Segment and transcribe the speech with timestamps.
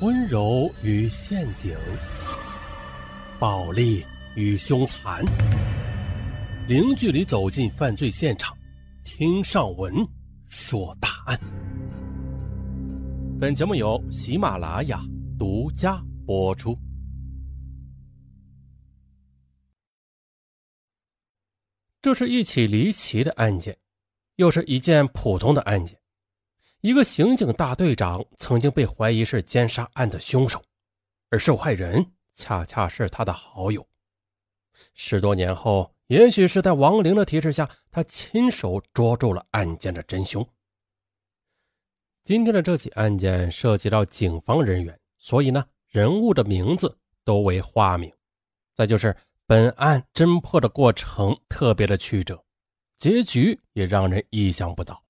[0.00, 1.72] 温柔与陷阱，
[3.38, 5.24] 暴力与凶残，
[6.66, 8.56] 零距离走进犯罪现场，
[9.04, 9.94] 听上文
[10.48, 11.38] 说大案。
[13.40, 15.00] 本节目由喜马拉雅
[15.38, 16.76] 独家播出。
[22.02, 23.78] 这是一起离奇的案件，
[24.36, 25.96] 又是一件普通的案件。
[26.84, 30.62] 一个刑警大队长曾经被怀疑是奸杀案的凶手，
[31.30, 33.88] 而受害人恰恰是他的好友。
[34.92, 40.46] 十多年后，也许是在亡灵的提示下，他亲手捉住了案件的真凶。
[42.22, 48.12] 今天的这起案件涉及到警方人员，所以呢，人物的名字都为化名。
[48.74, 52.44] 再就是本案侦破的过程特别的曲折，
[52.98, 55.02] 结局也让人意想不到。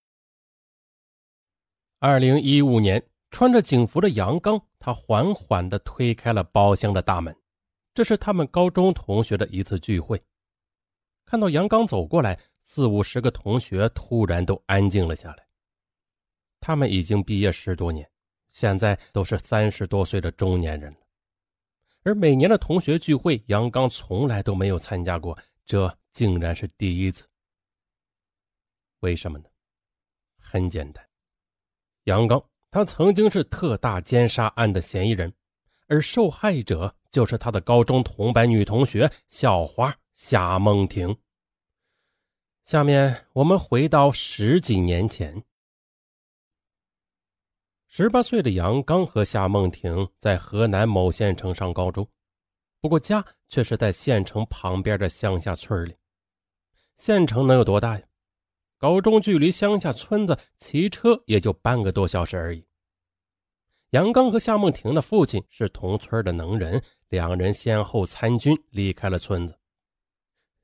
[2.06, 7.34] 二零一五年，穿着警服的杨刚，他缓缓地推开了包厢的大门。
[7.94, 10.22] 这是他们高中同学的一次聚会。
[11.24, 15.46] 看到杨刚走过来，四五十个同学突然都安静了下来。
[16.61, 18.06] 他们已经毕业十多年，
[18.50, 20.98] 现在都是三十多岁的中年人了。
[22.02, 27.27] 而每年的同学聚会，杨刚从来都没有参加过，这竟然是第一次。
[29.00, 29.46] 为什么呢？
[30.36, 31.02] 很简单。
[32.05, 35.33] 杨刚，他曾经是特大奸杀案的嫌疑人，
[35.86, 41.16] 而受害者就是他的高中同班女同学校花夏梦婷。
[42.62, 45.44] 下面我们回到十几年前，
[47.88, 52.06] 十八岁的杨刚和夏梦婷在河南某县城上高中，
[52.80, 55.96] 不过家却是在县城旁边的乡下村里。
[56.96, 58.05] 县城能有多大呀？
[58.84, 62.62] 高中距离乡下村子骑车也就半个多小时而已。
[63.92, 69.58] 杨刚和夏梦婷的父亲是同村的能人，两人先后参军，离开了村子。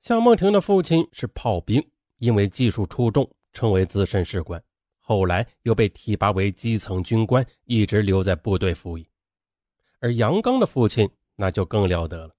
[0.03, 1.83] 夏梦婷的父亲是炮兵，
[2.19, 4.63] 因为技术出众，成为资深士官，
[4.99, 9.09] 后来又被提拔为基层军官，一直留在部队服役。
[9.99, 12.35] 而杨刚的父亲那就更了得了，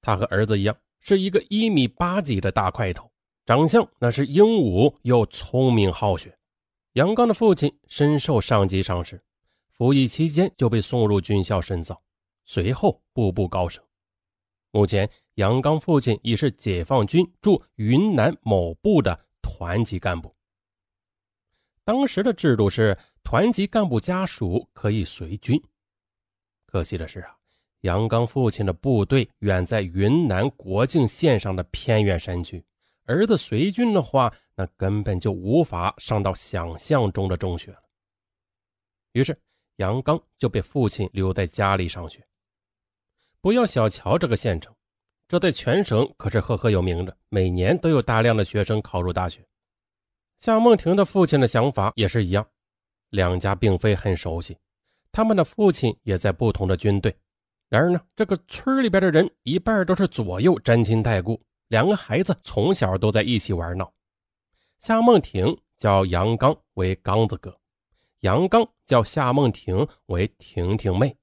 [0.00, 3.10] 他和儿子一样，是一个一米八几的大块头。
[3.46, 6.34] 长相那是英武又聪明好学，
[6.94, 9.22] 杨刚的父亲深受上级赏识，
[9.70, 12.02] 服役期间就被送入军校深造，
[12.46, 13.84] 随后步步高升。
[14.70, 20.34] 目前，杨刚父亲已是解放军驻云南某部的团级干部。
[21.84, 25.62] 当时的制度是，团级干部家属可以随军。
[26.64, 27.36] 可惜的是啊，
[27.82, 32.64] 杨刚父亲的部队远在云南国境线上的偏远山区。
[33.04, 37.82] 儿子随军的话，那根本就无法上到想象中的中学了。
[39.12, 39.38] 于是
[39.76, 42.26] 杨刚就被父亲留在家里上学。
[43.40, 44.74] 不要小瞧这个县城，
[45.28, 49.44] 这在全省可是赫赫有名的，每年都有大量的学生考入大学。
[50.38, 52.46] 夏梦婷的父亲的想法也是一样，
[53.10, 54.56] 两家并非很熟悉，
[55.12, 57.14] 他们的父亲也在不同的军队。
[57.68, 61.40] 然而呢，这个村里边的人一半都是左右沾亲带故。
[61.74, 63.92] 两个孩子从小都在一起玩闹，
[64.78, 67.58] 夏梦婷叫杨刚为刚子哥，
[68.20, 71.16] 杨刚叫夏梦婷为婷婷妹。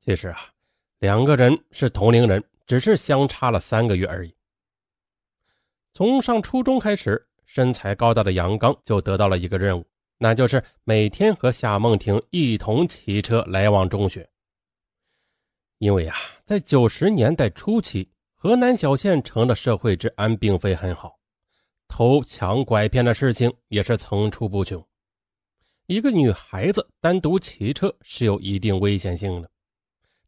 [0.00, 0.40] 其实啊，
[0.98, 4.34] 两个人是同龄人，只是相差了三个月而已。
[5.92, 9.86] 从上初中开始，身材高大的杨刚就得到了一个任务，
[10.18, 14.28] 那就是每天和夏梦婷一同骑车来往中学。
[15.78, 18.10] 因为啊，在九十年代初期。
[18.44, 21.18] 河南小县城的社会治安并非很好，
[21.88, 24.86] 偷抢拐骗的事情也是层出不穷。
[25.86, 29.50] 一个女孩子单独骑车是有一定危险性的，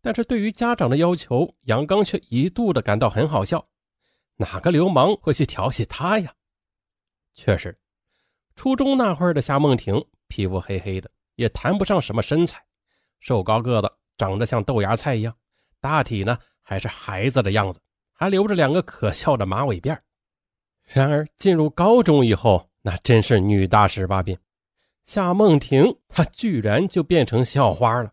[0.00, 3.62] 但是对于家长的要求，杨刚却一度的感到很好笑。
[4.36, 6.32] 哪个流氓会去调戏她呀？
[7.34, 7.78] 确实，
[8.54, 12.64] 初中那会儿的夏梦婷皮肤黑黑的，也谈不上什么身材，
[13.20, 15.36] 瘦高个子，长得像豆芽菜一样，
[15.82, 17.78] 大体呢还是孩子的样子。
[18.18, 19.96] 还留着两个可笑的马尾辫
[20.82, 24.38] 然而进入高中以后，那真是女大十八变。
[25.04, 28.10] 夏梦婷她居然就变成校花了，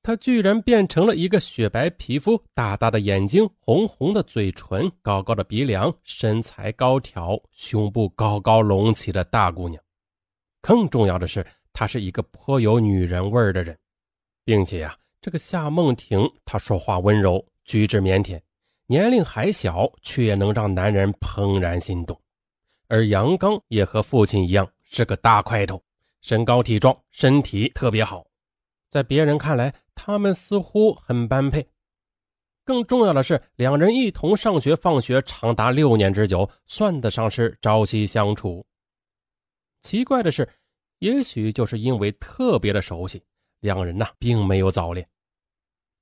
[0.00, 9.82] 她居然变成了一个雪白皮肤、大大的眼睛、红红的嘴唇、高高的鼻梁、身材高挑、胸部高高隆起的大姑娘。
[10.60, 13.76] 更重要的是，她是一个颇有女人味的人，
[14.44, 18.40] 并且呀，这个夏梦婷她说话温柔，举止腼腆。
[18.88, 22.20] 年龄还小，却能让男人怦然心动。
[22.88, 25.82] 而杨刚也和父亲一样，是个大块头，
[26.20, 28.24] 身高体壮，身体特别好。
[28.88, 31.68] 在别人看来，他们似乎很般配。
[32.64, 38.64] 更重要的是，两人一同上学、放学长达六年之久，算得上是朝夕相处。
[39.82, 40.48] 奇怪的是，
[41.00, 43.22] 也许就是因为特别的熟悉，
[43.60, 45.04] 两人呐并没有早恋。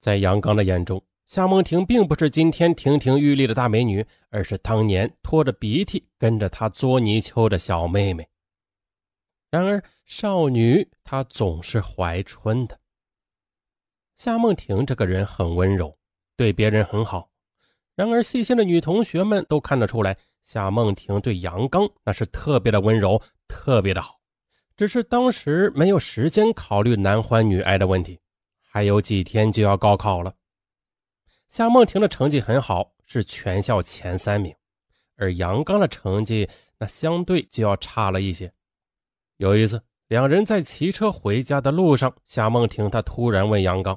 [0.01, 8.29] 在杨刚的眼中，夏梦婷并不是今天亭亭玉立的大美女，而是当年拖着鼻涕跟着他捉泥鳅的小妹妹。
[9.51, 12.79] 然而，少女她总是怀春的。
[14.17, 15.97] 夏梦婷这个人很温柔，
[16.37, 17.31] 对别人很好。
[17.95, 24.21] 然而，细心的女同学们都看得出来，夏梦婷对杨刚那是特别的温柔，特别的好。
[24.77, 28.21] 只是当时没有时间考虑男欢女爱的问题，
[28.61, 30.35] 还有几天就要高考了。
[31.55, 34.53] 夏梦婷的成绩很好，是全校前三名，
[35.15, 38.53] 而杨刚的成绩那相对就要差了一些。
[39.37, 43.97] 有一次，两人在骑车回家的路上，夏梦婷她突然问杨刚：“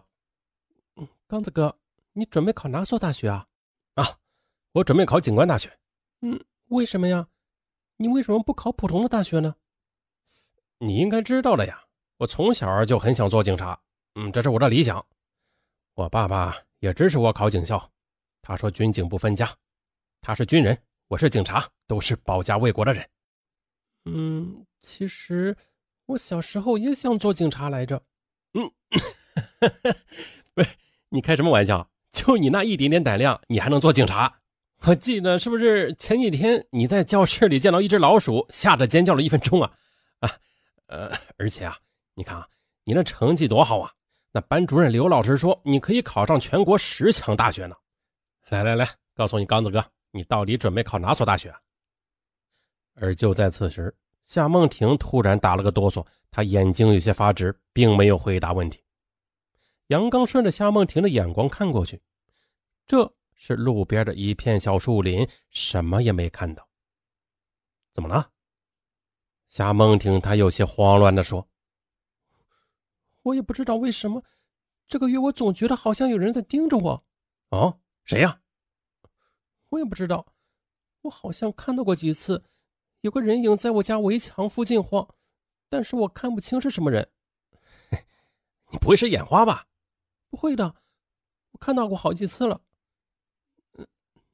[1.28, 1.76] 刚子哥，
[2.14, 3.48] 你准备考哪所大学啊
[3.96, 4.06] ？”“啊，
[4.74, 5.76] 我准备考警官大学。
[6.22, 7.28] ”“嗯，为什么呀？
[7.96, 9.56] 你为什么不考普通的大学呢
[10.78, 11.86] ？”“你应该知道的呀，
[12.18, 13.82] 我从小就很想做警察，
[14.14, 15.04] 嗯，这是我的理想。
[15.96, 17.92] 我爸爸也支持我考警校，
[18.42, 19.50] 他说军警不分家，
[20.22, 20.78] 他是军人，
[21.08, 23.10] 我是警察，都是保家卫国的人。
[24.06, 25.58] ”“嗯。”其实
[26.06, 28.04] 我小时候也想做警察来着，
[28.54, 28.72] 嗯，
[30.54, 30.70] 不是
[31.10, 31.90] 你开什么玩笑？
[32.12, 34.42] 就你那一点点胆量，你还能做警察？
[34.84, 39.74] 我记得是不是前几天你在教室里见到一只老鼠，吓得尖叫了一分钟啊？
[40.20, 40.38] 啊，
[40.86, 41.80] 呃，而且啊，
[42.14, 42.48] 你看啊，
[42.84, 43.94] 你那成绩多好啊！
[44.38, 47.76] 那班主任刘老师说你可以考上全国十强大学呢。
[48.50, 51.52] 来来来，告诉你刚子哥，你到底准备考哪所大学？
[52.94, 53.92] 而就在此时。
[54.28, 58.80] 夏梦婷突然打了个哆嗦，她眼睛有些发直，并没有回答问题。
[59.88, 62.00] 杨刚顺着夏梦婷的眼光看过去，
[62.86, 66.68] 这是路边的一片小树林，什么也没看到。
[67.92, 68.30] 怎么了？
[69.48, 71.48] 夏梦婷她有些慌乱地说
[73.28, 74.24] ：“我也不知道为什么，
[74.88, 77.04] 这个月我总觉得好像有人在盯着我。
[77.50, 78.42] 哦，谁呀？
[79.70, 80.34] 我也不知道，
[81.02, 82.44] 我好像看到过几次。”
[83.02, 85.08] 有个人影在我家围墙附近晃，
[85.70, 87.12] 但是我看不清是什么人。
[88.72, 89.68] 你不会是眼花吧？
[90.30, 90.76] 不会的，
[91.52, 92.62] 我看到过好几次了。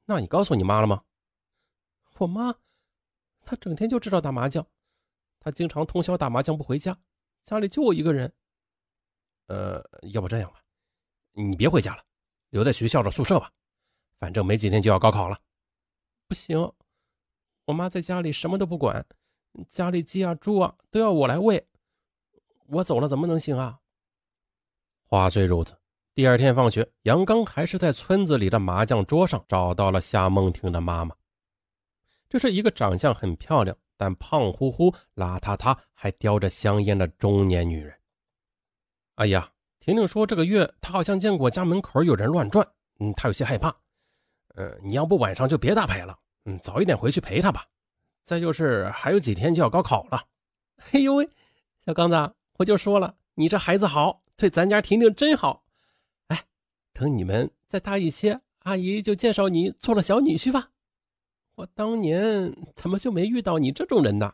[0.06, 1.04] 那你告诉你妈了吗？
[2.20, 2.56] 我妈，
[3.44, 4.66] 她整天就知道打麻将，
[5.40, 6.98] 她经常通宵打麻将不回家，
[7.44, 8.34] 家里就我一个人。
[9.48, 10.60] 呃，要不这样吧，
[11.34, 12.04] 你别回家了，
[12.50, 13.52] 留在学校的宿舍吧，
[14.20, 15.40] 反正没几天就要高考了。
[16.28, 16.72] 不行。
[17.66, 19.06] 我妈在家里什么都不管，
[19.70, 21.66] 家里鸡啊猪啊都要我来喂。
[22.68, 23.80] 我走了怎么能行啊？
[25.06, 25.78] 话虽如此，
[26.14, 31.16] 第二天放学，杨刚还是在村子里的麻将桌上找到了夏梦婷的妈妈。
[32.28, 37.98] 这是一个长相很漂亮，但胖乎乎、邋遢遢，还叼着香烟的中年女人。
[39.16, 42.68] 哎呀，婷婷说这个月她好像见过家门口有人乱转，
[43.00, 43.76] 嗯，她有些害怕。
[44.56, 46.18] 嗯，你要不晚上就别打牌了。
[46.46, 47.66] 嗯，早一点回去陪她吧。
[48.24, 50.24] 再就是还有几天就要高考了。
[50.92, 51.30] 哎呦喂，
[51.86, 55.64] 小刚子，我就说了，你这孩子好，对咱家婷婷真好。
[56.28, 56.46] 哎，
[56.94, 60.70] 等你们再大一些，阿姨就介绍你做了小女婿吧。
[61.56, 64.34] 我当年怎么就没遇到你这种人呢？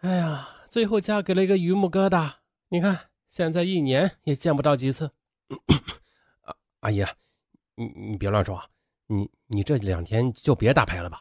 [0.00, 2.32] 哎呀，最后嫁给了一个榆木疙瘩。
[2.68, 5.10] 你看，现在一年也见不到几次。
[6.78, 7.04] 阿姨，
[7.74, 8.62] 你你别乱说。
[9.06, 11.20] 你你这两天就别打牌了吧。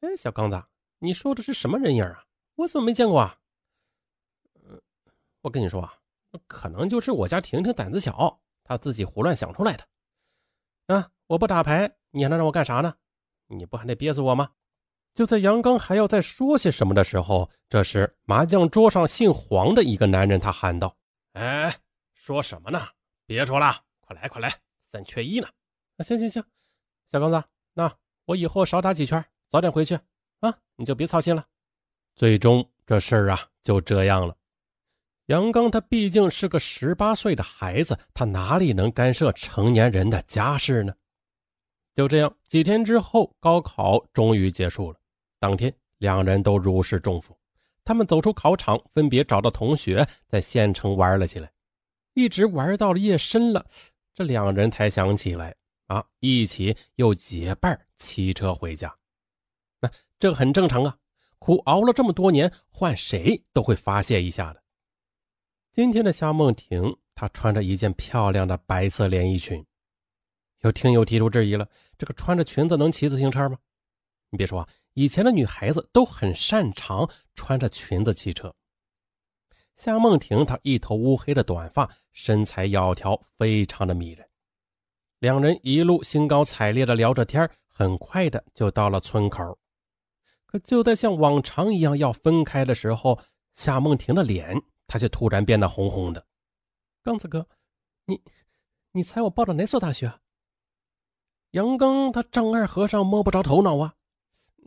[0.00, 0.60] 哎，小刚子，
[0.98, 2.24] 你说的是什么人影啊？
[2.56, 3.38] 我怎么没见过啊？
[5.42, 5.94] 我跟你说啊，
[6.48, 9.86] 可能就是我家婷婷胆子小，她自己胡乱想出来的。
[10.96, 12.92] 啊，我不打牌，你还能让我干啥呢？
[13.46, 14.50] 你不还得憋死我吗？
[15.14, 20.96] 就在杨刚还要再说些什么的时候，这时麻将桌上姓黄的一个男人他喊道
[21.34, 21.76] ：“哎，
[22.14, 22.80] 说什么呢？
[23.26, 24.54] 别说了，快来快来，
[24.90, 25.46] 三缺一呢。”
[25.98, 26.42] 啊行行行，
[27.06, 29.94] 小刚子，那我以后少打几圈，早点回去
[30.40, 31.46] 啊，你就别操心了。
[32.14, 34.34] 最终这事儿啊就这样了。
[35.26, 40.94] 杨刚他毕竟是个十八岁的孩子，他哪里能干涉成年人的家事呢？
[41.94, 44.98] 就这样，几天之后，高考终于结束了。
[45.42, 47.36] 当天，两人都如释重负。
[47.84, 51.50] 他们走出考场，分别找到同学，在县城玩了起来，
[52.14, 53.66] 一直玩到了夜深了，
[54.14, 55.56] 这两人才想起来。
[55.88, 56.06] 啊！
[56.20, 58.96] 一起又结伴骑车回家，
[59.80, 60.96] 那这很正常啊。
[61.38, 64.62] 苦熬了这么多年，换谁都会发泄一下的。
[65.72, 69.62] 今天的夏梦婷，她穿着一件漂亮的白色连衣裙。
[70.60, 71.68] 有听友提出质疑了：
[71.98, 73.58] 这个穿着裙子能骑自行车吗？
[74.30, 78.54] 你别说啊，以前的女孩子都很擅长穿着裙子骑车。
[79.74, 84.28] 夏梦婷她一头乌黑的短发，身材窈窕，非常的迷人。
[85.18, 89.58] 两人一路兴高采烈的聊着天，很快的就到了村口。
[90.46, 93.18] 可就在像往常一样要分开的时候，
[93.54, 96.26] 夏梦婷的脸，她却突然变得红红的。
[97.02, 97.48] 刚子哥，
[98.04, 98.22] 你，
[98.92, 100.20] 你猜我报的哪所大学？
[101.52, 103.94] 杨刚他丈二和尚摸不着头脑啊。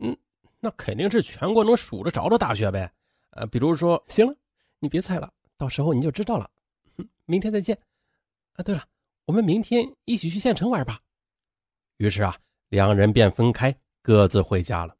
[0.00, 0.16] 嗯，
[0.60, 2.92] 那肯定是全国能数得着的大学呗。
[3.30, 4.34] 呃，比如说，行了，
[4.78, 6.50] 你别猜了，到时候你就知道了。
[7.24, 7.78] 明天再见。
[8.54, 8.86] 啊，对了，
[9.26, 11.00] 我们明天一起去县城玩吧。
[11.98, 12.36] 于是啊，
[12.68, 14.96] 两人便分开，各自回家了。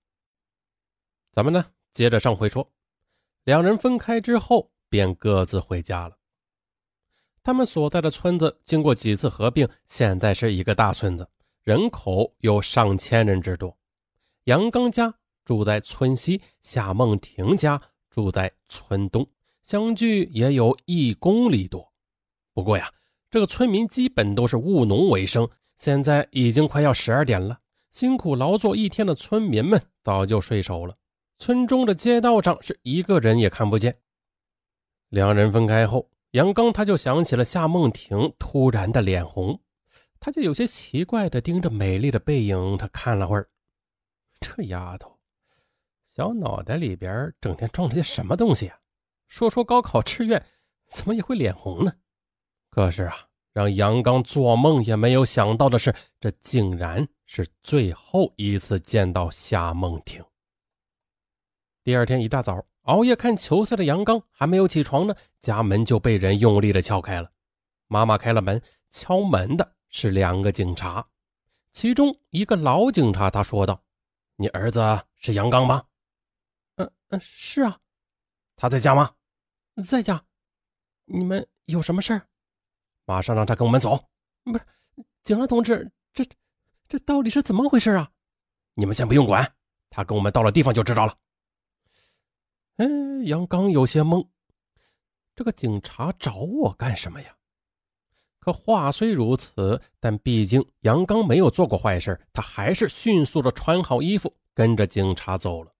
[1.33, 2.71] 咱们呢，接着上回说，
[3.45, 6.17] 两人分开之后，便各自回家了。
[7.43, 11.29] 他们所在的村子经过几次合并，现在是一个大村子，
[11.63, 13.77] 人口有上千人之多。
[14.47, 15.13] 杨刚家
[15.45, 19.29] 住在村西，夏梦婷家住在村东，
[19.61, 21.93] 相距也有一公里多。
[22.55, 22.89] 不过呀，
[23.29, 25.49] 这个村民基本都是务农为生。
[25.77, 27.59] 现在已经快要十二点了，
[27.91, 30.95] 辛苦劳作一天的村民们早就睡熟了。
[31.41, 33.97] 村中的街道上是一个人也看不见。
[35.09, 39.61] 两人分开后，杨刚他就想起了夏梦婷突然的脸红，
[40.21, 43.49] 他就有些奇怪的盯着美丽的背影，他看了会儿。
[44.47, 45.19] 这丫头，
[46.05, 48.79] 小脑袋里边整天装着些什么东西啊？
[49.27, 50.47] 说说高考志愿，
[50.87, 51.93] 怎么也会脸红呢？
[52.71, 53.17] 可是啊，
[53.53, 60.25] 让杨刚做梦也没有想到的是，这竟然是最后一次见到夏梦婷。
[61.83, 67.29] 第二天一大早，熬夜看球赛的杨刚还没有起床呢，家门就被人用力的敲开了。
[67.89, 71.05] 妈妈开了门，敲门的是两个警察，
[71.73, 73.83] 其中一个老警察，他说道。
[74.37, 74.81] 你儿子
[75.17, 75.87] 是杨刚吗？
[76.77, 77.81] 嗯嗯，是啊。
[78.55, 79.15] 他在家吗？
[79.85, 80.25] 在家。
[81.07, 82.29] 你们有什么事儿？
[83.05, 84.09] 马上让他跟我们走。
[84.45, 84.65] 不是，
[85.23, 86.25] 警察同志，这
[86.89, 88.11] 这到底是怎么回事啊？
[88.75, 89.55] 你们先不用管，
[89.89, 91.17] 他跟我们到了地方就知道了。
[92.77, 92.87] 哎，
[93.25, 94.29] 杨刚有些懵，
[95.35, 97.36] 这个警察找我干什么呀？
[98.47, 105.73] 可话虽如此，但毕竟杨刚没有做过坏事，他还是迅速的穿好衣服，跟着警察走了。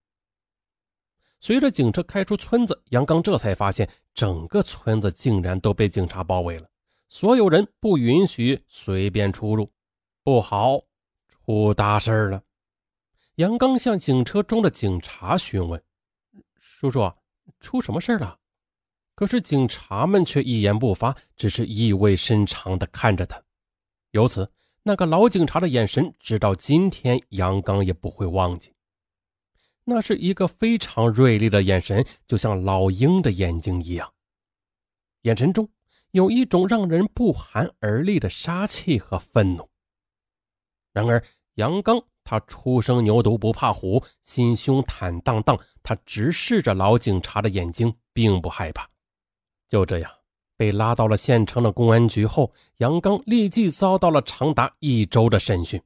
[1.39, 6.67] 随着警车开出村子，杨刚这才发现整个村子竟然都被警察包围了，
[7.07, 9.71] 所有人不允许随便出入。
[10.21, 10.77] 不好，
[11.29, 12.43] 出大事了！
[13.35, 15.81] 杨刚向警车中的警察询问
[16.59, 17.09] ：“叔叔，
[17.61, 18.37] 出什么事了？”
[19.17, 23.41] 可是警察们却一言不发，只是意味深长地看着他。
[24.11, 24.51] 由此，
[24.83, 28.71] 那个老警察的眼神，直到今天，杨刚也不会忘记。
[29.85, 34.13] 那是一个非常锐利的眼神，就像老鹰的眼睛一样，
[35.23, 35.67] 眼神中
[36.11, 39.67] 有一种让人不寒而栗的杀气和愤怒。
[40.93, 41.23] 然而，
[41.55, 48.87] 杨刚他初生牛犊不怕虎，心胸坦荡荡，他直视着老警察的眼睛，并不害怕。
[49.67, 50.11] 就这样
[50.55, 55.81] 被拉到了县城的公安局后，杨刚立即遭到了长达一周的审讯。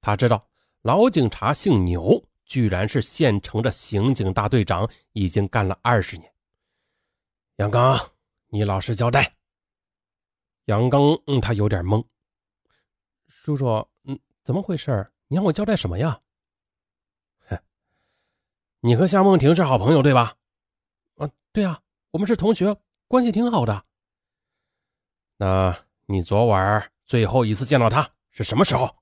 [0.00, 0.48] 他知道
[0.82, 6.32] 老警察姓牛，居然是县城的刑警大队长，已经干了二十年。
[7.56, 7.98] 杨刚，
[8.48, 9.34] 你老实交代。
[10.66, 12.04] 杨刚，嗯，他有点懵。
[13.26, 15.10] 叔叔，嗯，怎么回事？
[15.26, 16.20] 你让我交代什么呀？
[18.80, 20.36] 你和夏梦婷是好朋友对吧？
[21.16, 21.82] 啊，对啊，
[22.12, 22.74] 我们是同学。
[23.08, 23.84] 关系挺好的。
[25.38, 28.94] 那你昨晚最后一次见到他是什么时候？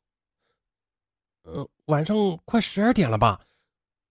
[1.42, 3.40] 呃，晚上快十二点了吧？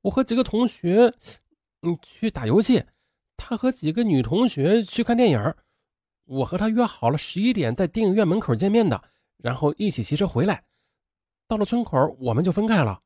[0.01, 1.13] 我和几个同学，
[1.81, 2.85] 嗯，去打游戏。
[3.37, 5.55] 他和几个女同学去看电影。
[6.25, 9.03] 我和他约好了十一点在电影院门口见面的，
[9.37, 10.63] 然后一起骑车回来。
[11.47, 13.01] 到了村口，我们就分开了。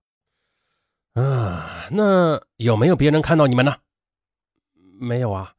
[1.13, 3.75] 啊，那有没有别人看到你们呢？
[4.73, 5.55] 没有啊。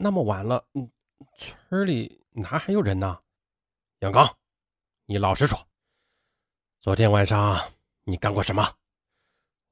[0.00, 0.88] 那么晚了，嗯，
[1.36, 3.20] 村里哪还有人呢？
[3.98, 4.32] 杨刚，
[5.06, 5.58] 你老实说，
[6.78, 7.60] 昨天晚上
[8.04, 8.62] 你干过什么？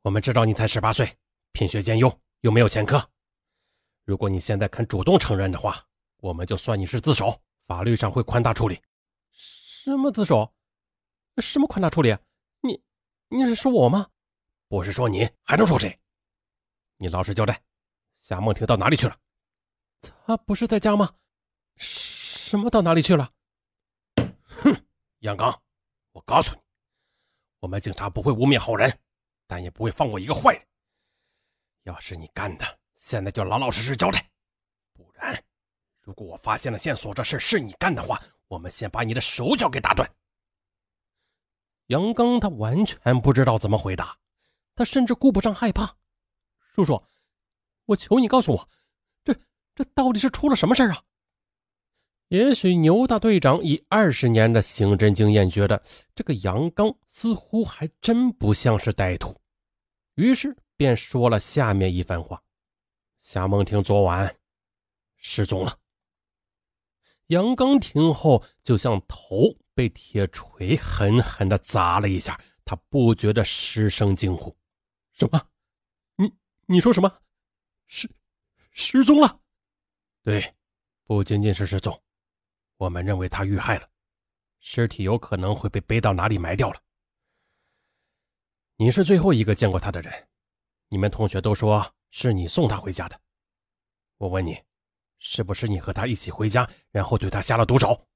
[0.02, 1.16] 我们知道你才十八岁，
[1.52, 3.08] 品学兼优，又没有前科。
[4.04, 5.80] 如果你现在肯主动承认的话，
[6.16, 8.82] 我们就算你是自首，法律上会宽大处理。
[9.30, 10.52] 什么自首？
[11.38, 12.16] 什么宽大处理？
[12.62, 12.82] 你
[13.28, 14.10] 你是说我吗？
[14.66, 15.96] 不是说你，还能说谁？
[16.96, 17.62] 你老实交代，
[18.16, 19.16] 夏梦婷到哪里去了？
[20.26, 21.14] 他不是在家吗？
[21.76, 23.30] 什么到哪里去了？
[24.44, 24.74] 哼，
[25.18, 25.62] 杨刚，
[26.12, 26.60] 我告诉你，
[27.60, 28.98] 我们警察不会污蔑好人，
[29.46, 30.62] 但也不会放过一个坏人。
[31.82, 34.18] 要是你干的，现在就老老实实交代；
[34.92, 35.44] 不然，
[36.00, 40.10] 如果我发现了线索，这事是你干的话，我们先把你的手脚给打断。
[41.86, 44.18] 杨刚他完全不知道怎么回答，
[44.74, 45.96] 他甚至顾不上害怕。
[46.74, 47.02] 叔叔，
[47.84, 48.68] 我求你告诉我，
[49.76, 51.02] 这到底是出了什么事啊？
[52.28, 55.80] 也许牛大队长以二十年的刑侦经验，觉得
[56.12, 59.40] 这个杨刚似乎还真不像是歹徒，
[60.14, 62.42] 于是便说了下面一番话：
[63.18, 64.34] 夏梦婷昨晚
[65.14, 65.78] 失踪了。
[67.28, 74.56] 杨刚听后，就像头被铁锤狠狠的砸了一下，他不觉得失声惊呼
[75.12, 75.48] ：“什么？
[76.16, 76.32] 你
[76.66, 77.20] 你说什么？
[77.86, 78.10] 失
[78.72, 79.40] 失踪了？
[80.26, 80.56] 对，
[81.04, 82.02] 不仅仅是失踪。”
[82.78, 83.88] 我们认为他遇害了，
[84.58, 86.82] 尸体有可能会被背到哪里埋掉了。
[88.74, 90.28] 你是最后一个见过他的人，
[90.88, 93.20] 你们同学都说是你送他回家的。
[94.16, 94.60] 我问你，
[95.20, 98.08] 是不是你和他一起回家，然后对他下了毒手？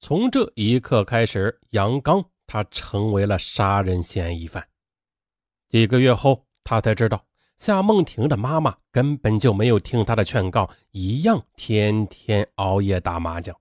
[0.00, 4.68] 从这一刻开始，杨刚他成为了杀人嫌疑犯。
[5.66, 7.26] 几个月后，他才知道。
[7.56, 13.56] 夏梦婷的妈妈根本就没有听她的劝告，一样天天熬夜打麻将。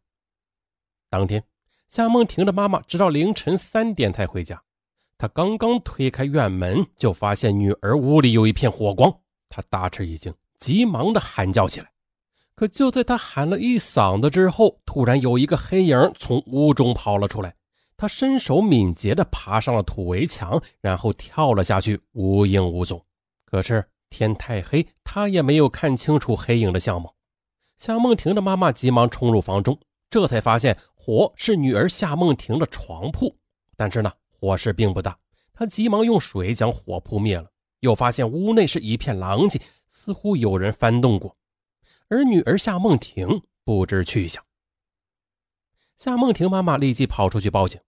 [1.09, 1.43] 当天，
[1.87, 4.61] 夏梦婷的妈妈直到凌晨三点才回家。
[5.17, 11.91] 她刚刚推开院门，就发现女儿屋里有一片火光，她大吃一惊，急忙的喊叫起来。
[12.55, 17.55] 可就在她喊了一嗓子之后，突然有一个黑影从屋中跑了出来，
[17.95, 23.01] 他身手敏捷的爬上了土围墙，然后跳了下去，无影无踪。
[23.53, 27.13] 可是天太黑，他也没有看清楚黑影的相貌。
[27.77, 29.79] 夏梦婷的妈妈急忙冲入房中，
[30.09, 33.37] 这才发现火是女儿夏梦婷的床铺。
[33.77, 35.15] 但是呢，火势并不大，
[35.53, 37.47] 她急忙用水将火扑灭了。
[37.81, 41.37] 又发现屋内是一片狼藉，似乎有人翻动过，
[42.09, 44.43] 而女儿夏梦婷不知去向。
[45.95, 47.79] 夏梦婷妈妈立即跑出去报警。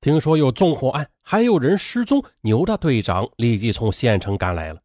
[0.00, 4.80] 听说有纵火案，还有人失踪，牛大队长立即从县城赶来了。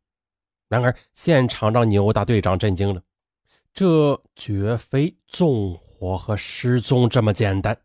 [0.68, 3.02] 然而，现场让牛大队长震惊了，
[3.74, 7.78] 这绝非纵火和失踪这么简单。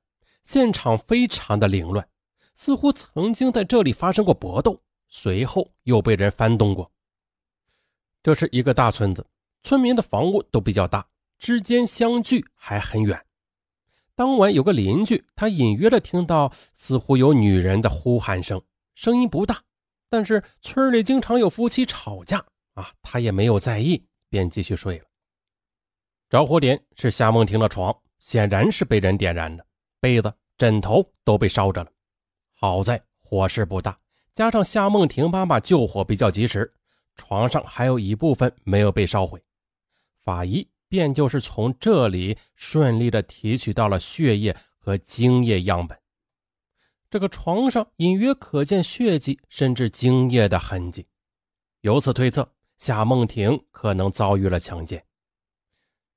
[0.42, 2.08] 现场非常的凌乱，
[2.54, 6.90] 似乎曾经在这里发生过搏斗，随后又被人翻动过。
[8.22, 9.26] 这是一个大村子，
[9.62, 11.06] 村民的房屋都比较大，
[11.38, 13.22] 之间相距还很远。
[14.18, 18.60] 当晚有个邻居，他隐约的听到似乎有女人的呼喊声，
[18.96, 19.62] 声音不大，
[20.10, 25.04] 但是村里经常有夫妻吵架啊，他也没有在意，便继续睡了。
[26.28, 29.64] 着火点是夏梦婷的床，显然是被人点燃的，
[30.00, 31.90] 被子、枕头都被烧着了。
[32.54, 33.96] 好在火势不大，
[34.34, 36.74] 加上夏梦婷妈妈救火比较及时，
[37.14, 39.40] 床上还有一部分没有被烧毁。
[40.24, 40.68] 法医。
[40.88, 45.98] 便就是从这里顺利的提取到了血液和精液样本。
[47.10, 51.06] 这个床上隐约可见血迹，甚至精液的痕迹。
[51.82, 55.02] 由此推测，夏梦婷可能遭遇了强奸。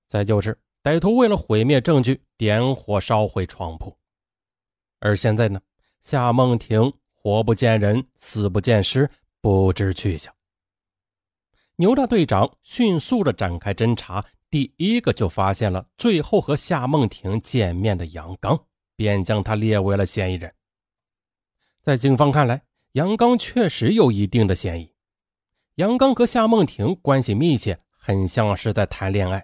[0.07, 3.97] 再就是歹徒为了毁灭证据，点火烧毁床铺。
[4.99, 5.61] 而现在呢，
[6.01, 10.33] 夏梦婷活不见人，死不见尸，不知去向。
[11.81, 14.23] 牛大队长迅速的展开侦查。
[14.51, 20.53] 第一个就发现了最后和夏梦婷见面的杨刚，便将他列为了嫌疑人。
[21.81, 24.93] 在警方看来，杨刚确实有一定的嫌疑。
[25.77, 29.43] 杨刚和夏梦婷关系密切，很像是在谈恋爱。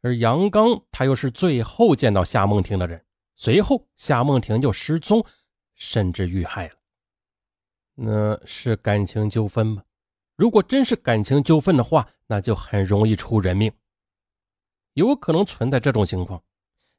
[0.00, 5.22] 而杨刚他又是最后见到夏梦婷的人，随后夏梦婷就失踪，
[5.74, 6.74] 甚至遇害了。
[7.96, 9.82] 那是感情纠纷吗？
[10.40, 13.70] 如果真是感情纠纷的话，那就很容易出人命。
[14.94, 16.42] 有可能存在这种情况：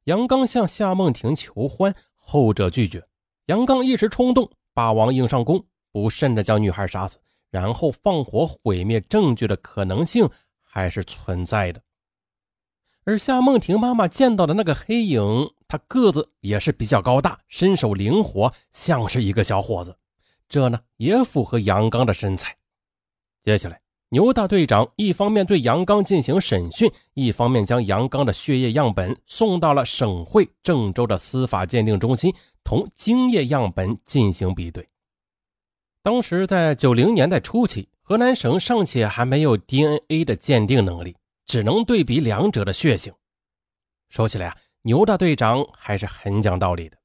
[0.04, 3.04] 杨刚向夏梦婷求欢，后者拒绝。
[3.48, 7.18] 杨刚一时冲动，霸王硬上弓，不慎的将女孩杀死，
[7.50, 10.30] 然后放火毁灭证据的可能性
[10.62, 11.82] 还是存在的。
[13.06, 19.98] 而夏梦婷妈妈见到的那个黑影，他个子也是比较高大，身手灵活，像是一个小伙子。
[20.48, 22.56] 这呢，也符合杨刚的身材。
[23.44, 23.82] 接下来。
[24.14, 34.86] 牛大队长一方面对杨刚进行审讯，一方面将杨刚的血液样本送到了省会郑州的司法鉴定中心，同精液样本进行比对。
[36.04, 43.14] 当时在九零年代初期，河南省尚且还没有 DNA 的鉴定能力，只能对比两者的血型。
[44.10, 46.98] 说起来啊，牛大队长还是很讲道理的。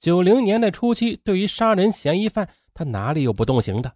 [0.00, 3.92] 九零年代初期，对于杀人嫌疑犯，他哪里有不动刑的？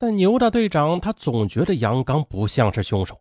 [0.00, 3.20] 但牛大队长他总觉得杨刚不像是凶手。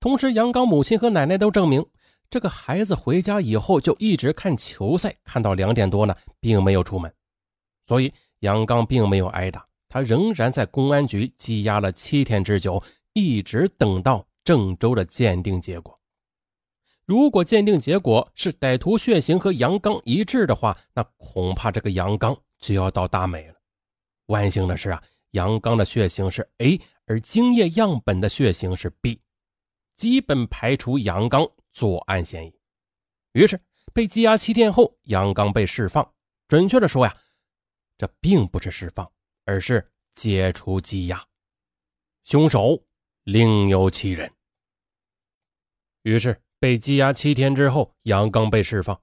[0.00, 1.86] 同时，杨刚母亲和奶奶都证明，
[2.28, 7.14] 这个孩子回家以后就一直看球赛，看到两点多呢，并没有出门。
[7.86, 15.96] 所以，杨刚并没有挨打，他仍然在公安局羁押了七天之久，一直等到郑州的鉴定结果。
[17.06, 23.54] 如果鉴定结果是歹徒血型和杨刚一致的话，那恐怕这个杨刚就要到大美了。
[24.26, 25.00] 万幸的是啊。
[25.32, 29.20] 杨刚的血型是 A，而精液样本的血型是 B，
[29.94, 32.54] 基本排除杨刚作案嫌疑。
[33.32, 33.60] 于是
[33.92, 36.12] 被羁押七天后，杨刚被释放。
[36.48, 37.16] 准确的说呀，
[37.96, 39.08] 这并不是释放，
[39.44, 41.24] 而是解除羁押。
[42.24, 42.84] 凶手
[43.22, 44.32] 另有其人。
[46.02, 49.00] 于是被羁押七天之后，杨刚被释放。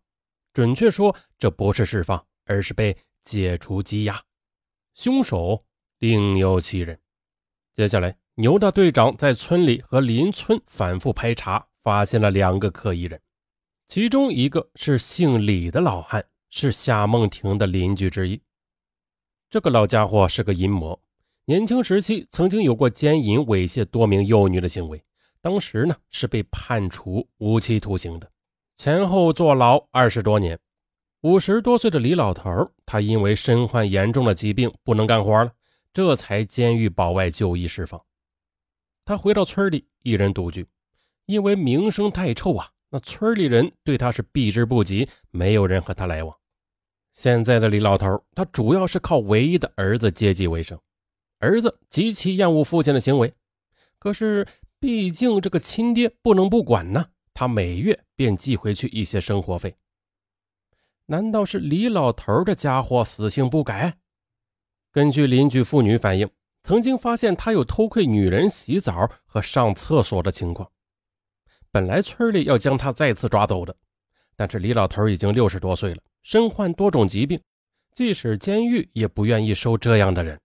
[0.52, 4.22] 准确说，这不是释放，而是被解除羁押。
[4.94, 5.64] 凶手。
[6.00, 7.00] 另有其人。
[7.74, 13.20] 接下来，牛大队长在村里和邻村反复排查，发现了两个可疑人，
[13.88, 18.40] 其中一个是姓李的老汉，是夏梦婷的邻居之一。
[19.50, 21.00] 这个老家伙是个淫魔，
[21.46, 25.04] 年轻时期曾经有过奸淫猥亵多名幼女的行为，
[25.42, 28.30] 当时呢是被判处无期徒刑的，
[28.76, 30.60] 前后坐牢二十多年。
[31.22, 35.52] 五十多岁的李老头，他因为身患严重的疾病，不能干活了。
[35.98, 38.00] 这才监狱保外就医释放。
[39.04, 40.68] 他回到村里，一人独居，
[41.26, 46.38] 因为名声太臭啊，那村里人对他是避之不及，没有人和他来往。
[47.14, 50.80] 现在的李老头，他主要是靠唯一的儿子接济为生。
[51.40, 53.34] 儿子极其厌恶父亲的行为，
[53.98, 54.48] 可是
[54.80, 59.76] 毕竟这个亲爹不能不管呢，他每月便寄回去一些生活费。
[61.08, 63.98] 难道是李老头这家伙死性不改？
[64.92, 66.30] 根据邻居妇女反映，
[66.64, 70.70] 曾经发现他有偷窥女人洗澡和上厕所的情况。
[71.72, 73.76] 本来村里要将他再次抓走的，
[74.36, 77.40] 但是李老头已经六十多岁了，身患多种疾病，
[77.94, 80.40] 即使监狱也不愿意收这样的人。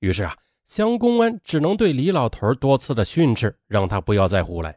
[0.00, 4.76] 于是啊，乡公安只能对李老头多次的训斥，让他不要再胡来。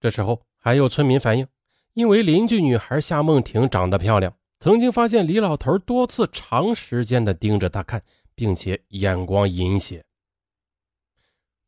[0.00, 1.48] 这时候还有村民反映，
[1.94, 4.36] 因为邻居女孩夏梦婷长得漂亮。
[4.64, 8.02] 曾经发现李老头多次长时间的盯着他看，
[8.34, 10.02] 并且眼光阴邪。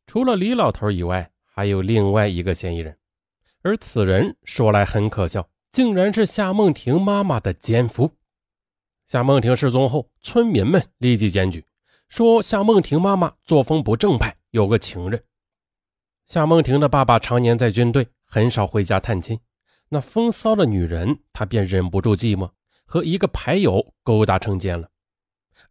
[0.07, 2.97] 除了李老头以外，还有另外一个嫌疑人，
[3.61, 8.09] 而此人说来很可笑，竟然是夏梦婷妈妈的奸夫。
[9.05, 11.63] 夏梦婷失踪后，村民们立即检举，
[12.09, 15.23] 说夏梦婷妈妈作风不正派，有个情人。
[16.25, 19.39] 夏梦婷的爸爸常年在军队，很少回家探亲，
[19.89, 22.49] 那风骚的女人，他便忍不住寂寞。
[22.87, 24.89] 和一个牌友勾搭成奸了，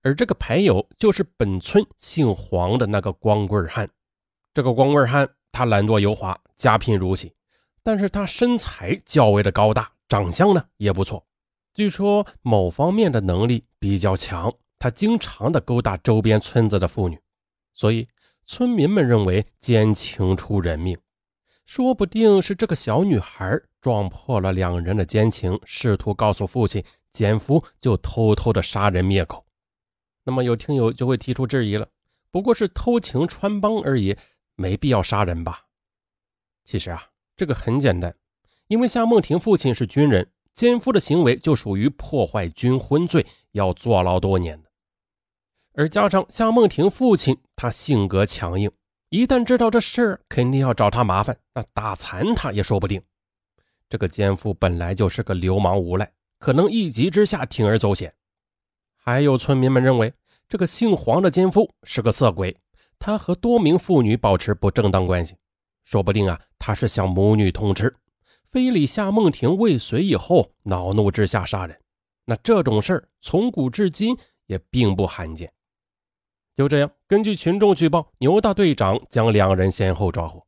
[0.02, 3.88] 而这个牌友就是本村姓黄的那个光棍汉。
[4.52, 7.33] 这个光棍汉他懒惰油滑，家贫如洗，
[7.83, 11.26] 但是他身材较为的高大，长相呢也不错。
[11.72, 17.18] 据说某方面的能力比较强，他经常的勾搭周边村子的妇女，
[17.72, 18.07] 所以
[18.44, 20.98] 村民们认为奸情出人命。
[21.66, 29.44] 说不定是这个小女孩撞破了两人的奸情，试图告诉父亲，奸夫就偷偷的杀人灭口。
[30.22, 31.88] 那么有听友就会提出质疑了：
[32.31, 34.16] 不过是偷情穿帮而已，
[34.55, 35.64] 没必要杀人吧？
[36.64, 37.02] 其实啊，
[37.37, 38.14] 这个很简单，
[38.68, 44.70] 因为夏梦婷父亲是军人，奸夫的行为就属于破坏军婚罪，要坐牢多年的。
[45.74, 48.70] 而加上夏梦婷父亲他性格强硬。
[49.09, 53.01] 一旦知道这事儿，肯定要找他麻烦，那打残他也说不定。
[53.88, 58.12] 这个奸夫本来就是个流氓无赖，可能一急之下铤而走险。
[58.97, 60.12] 还有村民们认为，
[60.49, 62.57] 这个姓黄的奸夫是个色鬼，
[62.99, 65.37] 他和多名妇女保持不正当关系，
[65.85, 67.95] 说不定啊，他是想母女通吃，
[68.51, 71.81] 非礼夏梦婷未遂以后，恼怒之下杀人。
[72.25, 74.16] 那这种事儿从古至今
[74.47, 75.53] 也并不罕见。
[76.57, 80.42] 就这样，根据群众举报，牛大队长将两人先后抓获。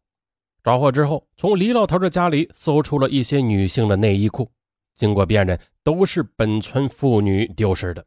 [0.62, 4.50] 抓获之后，从李老头的家里搜出了一些女性的内衣裤，
[4.94, 8.06] 经过辨认，都是本村妇女丢失的。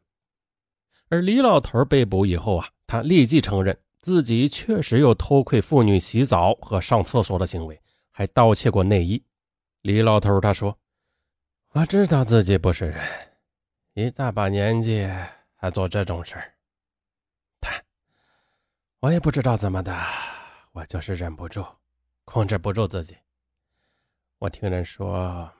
[1.10, 9.22] 而李老头被捕以后啊，他立即承认自己确实有偷窥妇女洗澡和上厕所的行为，还盗窃过内衣。
[9.82, 10.76] 李老头他说
[11.72, 13.00] ：“我知道自己不是人，
[13.94, 15.08] 一大把年纪
[15.54, 16.54] 还做这种事儿。”
[19.02, 19.92] 我也不知道怎么的，
[20.70, 21.66] 我就是忍不住，
[22.24, 23.16] 控制不住自己。
[24.38, 25.50] 我听人说，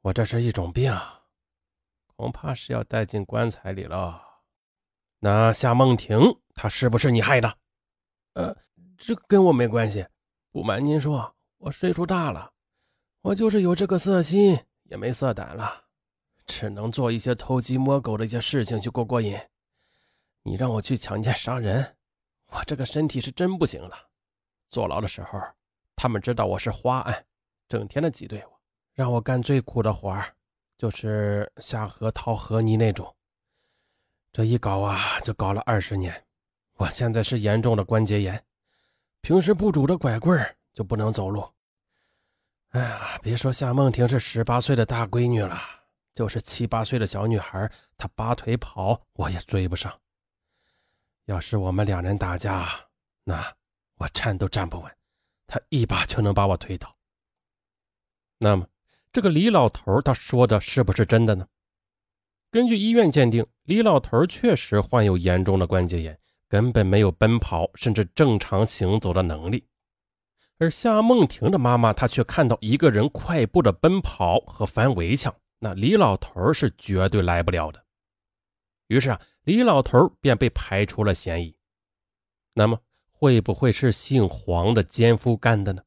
[0.00, 0.92] 我这是一种病，
[2.16, 4.20] 恐怕是要带进棺材里了。
[5.20, 6.18] 那夏梦婷，
[6.56, 7.56] 她是不是你害的？
[8.32, 8.56] 呃，
[8.98, 10.04] 这跟我没关系。
[10.50, 12.52] 不瞒您说，我岁数大了，
[13.20, 14.58] 我就是有这个色心，
[14.90, 15.84] 也没色胆了，
[16.46, 19.38] 只能做一些偷鸡摸狗的一些事情去过过瘾。
[20.46, 21.96] 你让我去强奸杀人，
[22.52, 23.96] 我这个身体是真不行了。
[24.68, 25.42] 坐牢的时候，
[25.96, 27.26] 他们知道我是花案，
[27.68, 28.60] 整天的挤兑我，
[28.94, 30.32] 让我干最苦的活儿，
[30.78, 33.12] 就是下河掏河泥那种。
[34.32, 36.24] 这一搞啊，就搞了二十年。
[36.74, 38.40] 我现在是严重的关节炎，
[39.22, 41.44] 平时不拄着拐棍就不能走路。
[42.68, 45.60] 哎呀，别说夏梦婷是十八岁的大闺女了，
[46.14, 49.92] 就是七八岁的小女孩，她拔腿跑我也追不上。
[51.26, 52.68] 要是我们两人打架，
[53.22, 53.54] 那
[53.98, 54.90] 我站都站不稳，
[55.46, 56.96] 他一把就能把我推倒。
[58.38, 58.66] 那么，
[59.12, 61.46] 这个李老头他说的是不是真的呢？
[62.50, 66.18] 根据医院鉴定，李老头确实患有严重的关节炎。
[66.48, 69.66] 根本没有奔跑甚至正常行走的能力，
[70.58, 77.84] 而夏梦婷的妈妈，她却看到一个人快步的奔跑和翻围墙，那李老头是绝对来不了的。
[78.86, 81.56] 于是啊，李老头便被排除了嫌疑。
[82.54, 85.82] 那么，会不会是姓黄的奸夫干的呢？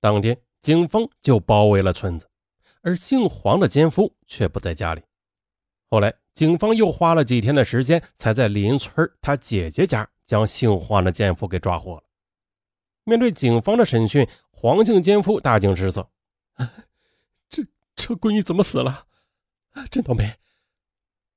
[0.00, 2.28] 当天，警方就包围了村子，
[2.82, 5.02] 而姓黄的奸夫却不在家里。
[5.88, 6.14] 后来。
[6.32, 12.04] 警方又花了几天的时间，才在邻村他姐姐家将姓黄的奸夫给抓获了。
[13.04, 16.08] 面对警方的审讯，黄姓奸夫大惊失色
[17.50, 17.64] ：“这
[17.96, 19.06] 这闺女怎么死了？
[19.90, 20.32] 真倒霉！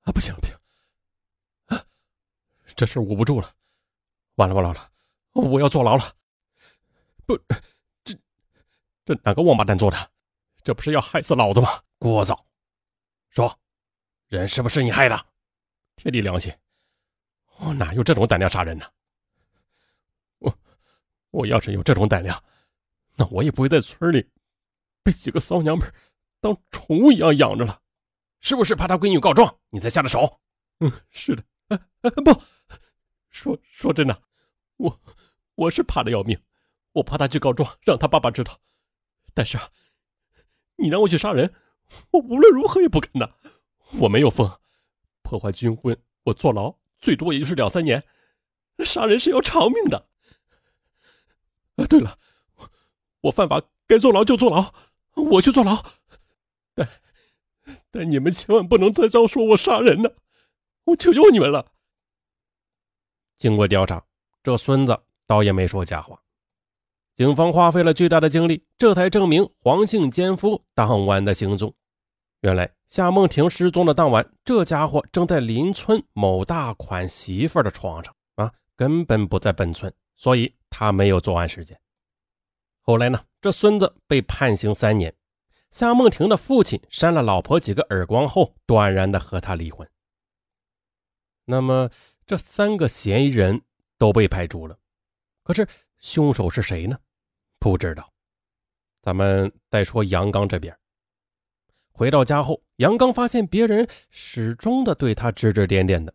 [0.04, 0.56] 啊，不行了不行！
[1.66, 1.86] 啊，
[2.76, 3.54] 这事捂不住了！
[4.36, 4.92] 完了完了完了！
[5.34, 6.16] 我要坐牢了！
[7.26, 7.38] 不，
[8.04, 8.18] 这
[9.06, 10.12] 这哪个王八蛋做的？
[10.64, 11.82] 这不是要害死老子吗？
[12.00, 12.40] 聒噪！
[13.30, 13.60] 说。”
[14.30, 15.26] 人是不是你害的？
[15.96, 16.52] 天地良心，
[17.58, 18.92] 我哪有这种胆量杀人呢？
[20.40, 20.60] 我
[21.30, 22.44] 我要是有这种胆量，
[23.14, 24.28] 那我也不会在村里
[25.04, 25.94] 被几个骚娘们
[26.42, 27.80] 当宠物一样养着了。
[28.44, 30.42] 是不是怕他闺女告状，你才下的手？
[30.80, 31.46] 嗯，是的。
[32.26, 32.42] 不
[33.30, 34.22] 说说真的，
[34.76, 35.02] 我
[35.56, 36.38] 我是怕的要命，
[36.92, 38.60] 我怕他去告状，让他爸爸知道。
[39.34, 39.70] 但是啊，
[40.76, 41.54] 你让我去杀人，
[42.12, 43.40] 我无论如何也不敢的。
[43.94, 44.60] 我没有疯，
[45.22, 48.04] 破坏军婚，我坐牢最多也就是两三年，
[48.84, 50.10] 杀人是要偿命的。
[51.78, 52.20] 啊，对了，
[53.22, 54.74] 我犯法该坐牢就坐牢，
[55.14, 55.82] 我去坐牢。
[56.76, 56.86] 但
[57.94, 60.10] 但你们千万不能再遭说我杀人呢，
[60.86, 61.72] 我求求你们了。
[63.38, 64.04] 经过调查，
[64.42, 66.20] 这孙子倒也没说假话。
[67.14, 71.72] 警方花费了巨大的精力，这才证明黄姓奸夫当晚的行踪。
[72.42, 81.80] 原来夏梦婷失踪的当晚，这家伙正在邻村某大款媳妇的床上啊，根本不在本村，所以他没有作案时间。
[82.82, 85.14] 后来呢，这孙子被判刑三年，
[85.74, 89.90] 夏梦婷的父亲扇了老婆几个耳光后，断然的和他离婚。
[91.46, 91.90] 那么
[92.28, 93.60] 这三个嫌疑人
[93.98, 94.78] 都被排除了，
[95.42, 96.96] 可是凶手是谁呢？
[97.58, 98.14] 不知道。
[99.02, 100.78] 咱们再说杨刚这边。
[101.92, 106.14] 回到家后，杨刚发现别人始终的对他指指点点的。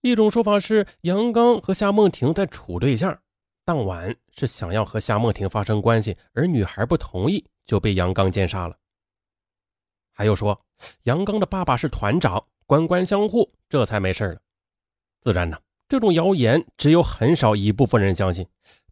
[0.00, 3.16] 一种说法是杨刚和夏梦婷在处对象，
[3.64, 8.76] 当晚是想要和夏梦婷发生关系，而女孩不同意，就被杨刚奸杀了。
[10.18, 10.60] 还有说
[11.04, 14.40] 杨刚的爸爸是团长，官官相护，这才没事了。
[15.20, 15.56] 自然呢，
[15.88, 18.44] 这种谣言只有很少一部分人相信，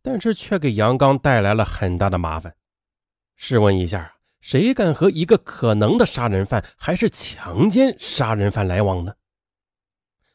[0.03, 2.55] 但是却给杨刚带来了很大的麻烦。
[3.35, 4.13] 试问一下。
[4.39, 9.13] 谁敢和一个可能的杀人犯还是强奸杀人犯来往呢？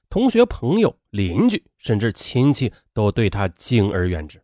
[0.10, 4.44] 同学、朋友、邻居，甚至亲戚都对他敬而远之。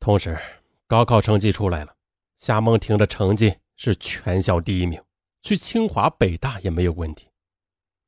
[0.00, 0.38] 同时，
[0.86, 1.94] 高考成绩出来了，
[2.38, 4.98] 夏梦婷的成绩是全校第一名，
[5.42, 7.28] 去清华、北大也没有问题。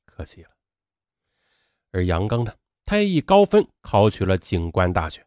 [0.06, 0.50] 可惜了。
[1.90, 5.24] 而杨刚呢，他也以高分考取了警官大学。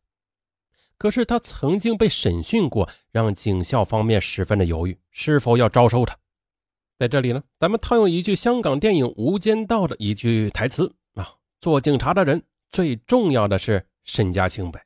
[0.97, 6.17] 可是他曾经被审讯过，让警校方面十分的犹豫，是否要招收他。
[6.97, 14.83] 在这里呢，咱们套用一句香港电影《无间道》的一句台词啊：“做警察的人最重要的是身家清白。”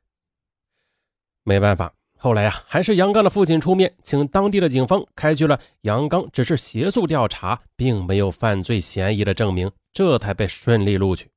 [1.44, 11.28] 没办法，后来啊，还是杨刚的父亲出面，请当地的警方开具了杨刚只是协助调查，并没有犯罪嫌疑的证明，这才被顺利录取。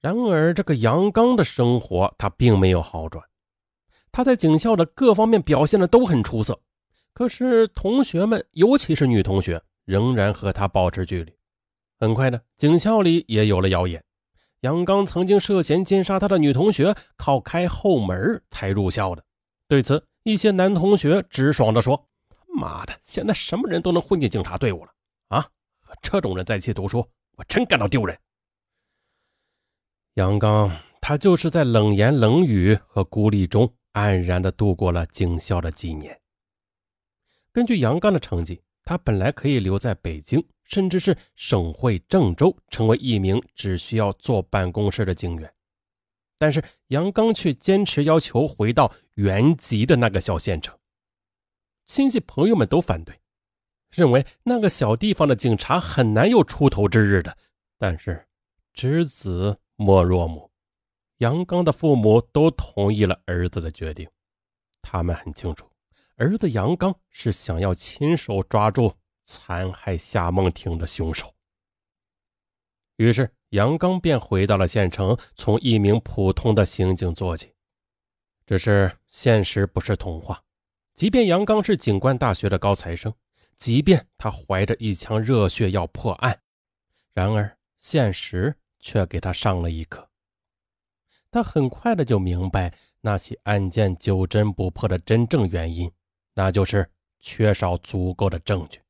[0.00, 3.24] 然而，这个杨刚的生活他并没有好转。
[4.12, 6.56] 他在警校的各方面表现的都很出色，
[7.12, 11.32] 可是同学们，尤其是女同学，仍然和他保持距离。
[11.98, 14.00] 很快呢，警校里也有了谣言，
[14.64, 19.22] 杨刚曾经涉嫌奸杀他的女同学，靠开后门才入校的。
[19.68, 22.08] 对此，一些男同学直爽地说
[22.48, 24.90] ：“妈的，现在什么人都能混进警察队伍了
[25.28, 25.46] 啊！
[25.82, 28.18] 和这种人在一起读书，我真感到丢人。”
[30.16, 36.18] 杨刚，他就是在冷言冷语和孤立中黯然地度过了警校的几年。
[37.52, 45.52] 根据杨刚的成绩，他本来可以留在北京，甚至是省会郑州，成为一名只需要坐办公室的警员。
[46.36, 50.76] 但是杨刚却坚持要求回到原籍的那个小县城。
[51.86, 53.20] 亲戚朋友们都反对，
[53.90, 57.36] 认为那个小地方的警察很难有出头之日的。
[57.78, 58.26] 但是
[58.72, 60.50] 知子莫若母，
[61.18, 64.08] 杨刚的父母都同意了儿子的决定。
[64.82, 65.68] 他们很清楚。
[66.16, 71.34] 儿子杨刚是想要亲手抓住残害夏梦婷的凶手，
[72.96, 77.52] 于是杨刚便回到了县城，从一名普通的刑警做起。
[78.46, 80.40] 只是现实不是童话，
[80.94, 83.12] 即便杨刚是警官大学的高材生，
[83.58, 86.38] 即便他怀着一腔热血要破案，
[87.12, 90.08] 然而现实却给他上了一课。
[91.32, 95.90] 他很快的就明白那起案件久侦不破的真正原因。
[96.34, 96.88] 那就是
[97.20, 98.80] 缺少足够的证据，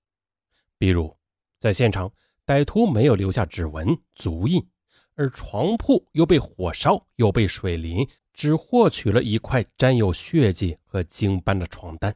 [0.78, 1.14] 比如
[1.58, 2.10] 在现场，
[2.46, 4.66] 歹徒没有留下指纹、足印，
[5.14, 12.14] 而床铺又被火烧，又被水淋，只获取了一块沾有血迹和精斑的床单，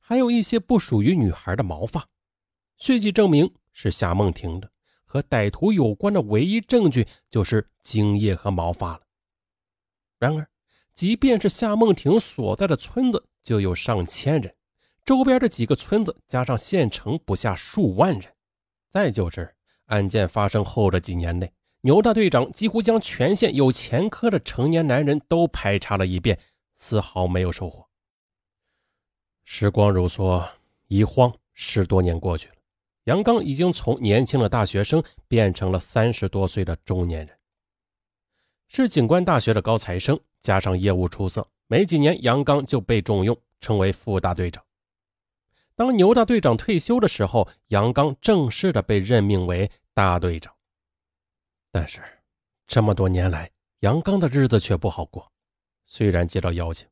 [0.00, 2.06] 还有一些不属于女孩的毛发。
[2.76, 4.70] 血迹证明是夏梦婷的，
[5.04, 9.00] 和歹徒有关的唯一证据就是精液和毛发了。
[10.18, 10.48] 然而，
[10.94, 14.54] 即便是夏梦婷所在的村子，就有上千人。
[15.08, 18.30] 周边的几个村子加上县城，不下数万人。
[18.90, 19.54] 再就是
[19.86, 26.38] 案件发生后的几年内，牛大队长几乎将全县有前科的成年男人都排查了一遍，
[26.76, 27.88] 丝毫没有收获。
[29.44, 30.46] 时光如梭，
[30.88, 32.56] 一晃十多年过去了，
[33.04, 37.34] 杨刚已经从年轻的大学生变成了三十多岁的中年人，
[38.68, 44.62] 是警官大学的高材生，加上业务出色，没几年杨刚就被重用，成为副大队长。
[45.78, 50.52] 当牛大队长退休的时候，杨刚正式的被任命为大队长。
[51.70, 52.02] 但是，
[52.66, 55.30] 这么多年来，杨刚的日子却不好过。
[55.84, 56.88] 虽然接到邀请，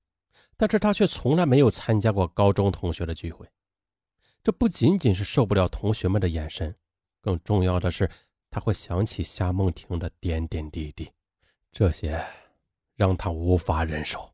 [0.56, 3.44] 但是他却从来没有参加过高中同学的聚会。
[4.44, 6.72] 这不仅仅是受不了同学们的眼神，
[7.20, 8.08] 更重要的是，
[8.50, 11.10] 他会想起夏梦婷的点点滴滴，
[11.72, 12.24] 这些
[12.94, 14.32] 让他无法忍受。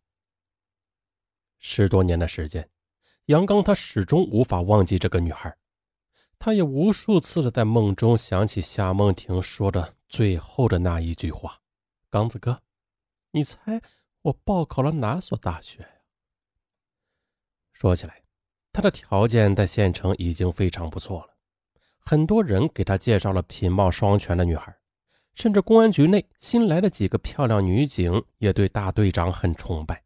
[1.58, 2.68] 十多年的时间。
[3.32, 5.56] 杨刚他始终无法忘记这个女孩，
[6.38, 11.58] 他也无数次的在梦中想起夏梦婷说的最后的那一句话
[12.12, 12.60] ：“刚子哥，
[13.30, 13.80] 你猜
[14.20, 15.88] 我报考了哪所大学呀？”
[17.72, 18.22] 说起来，
[18.70, 21.34] 他的条件在县城已经非常不错了，
[22.00, 24.76] 很多人给他介绍了品貌双全的女孩，
[25.32, 30.04] 甚至公安局内新来的几个漂亮女警也对大队长很崇拜，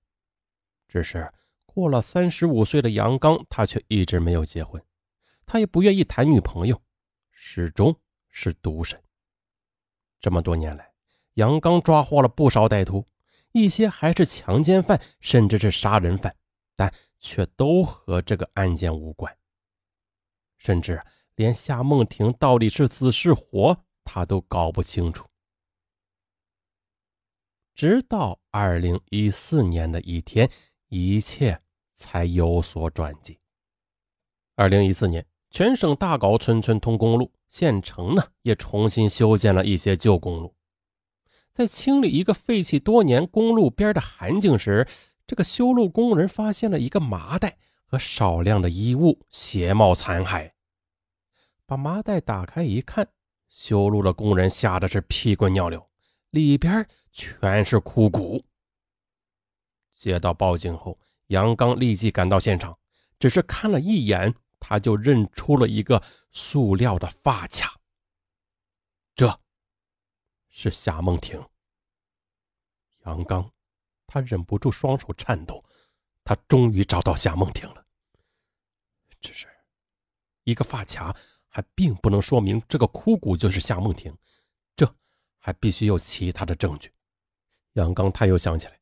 [0.87, 1.29] 只是。
[1.77, 4.83] 过了三十五岁的杨刚，他却一直没有结婚，
[5.45, 6.83] 他也不愿意谈女朋友，
[7.31, 7.95] 始终
[8.31, 8.99] 是独身。
[10.19, 10.91] 这么多年来，
[11.35, 13.07] 杨刚抓获了不少歹徒，
[13.53, 16.35] 一些还是强奸犯，甚至是杀人犯，
[16.77, 19.37] 但却都和这个案件无关，
[20.57, 25.29] 甚至连夏梦婷到底是死是活，他都搞不清楚。
[27.75, 30.51] 直到二零一四年的一天，
[30.89, 31.61] 一切。
[31.97, 33.39] 才有所转机。
[34.55, 40.55] 二零一四年，全省大搞村村通公路，县城呢也重新修建了一些旧公路。
[41.53, 44.87] 在清理一个废弃多年公路边的涵井时，
[45.27, 47.57] 这个修路工人发现了一个麻袋
[47.87, 50.53] 和少量的衣物，鞋帽残骸。
[51.64, 53.09] 把麻袋打开一看，
[53.49, 55.89] 修路的工人吓得是屁滚尿流，
[56.31, 58.45] 里边全是枯骨。
[59.95, 60.99] 接到报警后。
[61.29, 62.79] 杨刚立即赶到现场，
[63.18, 67.81] 只是看了一眼，他就认出了一个塑料的发卡。
[69.14, 69.41] 这，
[70.49, 71.43] 是夏梦婷。
[73.05, 73.51] 杨刚，
[74.07, 75.64] 他忍不住双手颤抖，
[76.22, 77.85] 他终于找到夏梦婷了。
[79.20, 79.49] 只是，
[80.45, 81.16] 一个发卡
[81.49, 84.16] 还并不能说明这个枯骨就是夏梦婷，
[84.77, 84.95] 这
[85.39, 86.93] 还必须有其他的证据。
[87.72, 88.79] 杨刚他又想起来，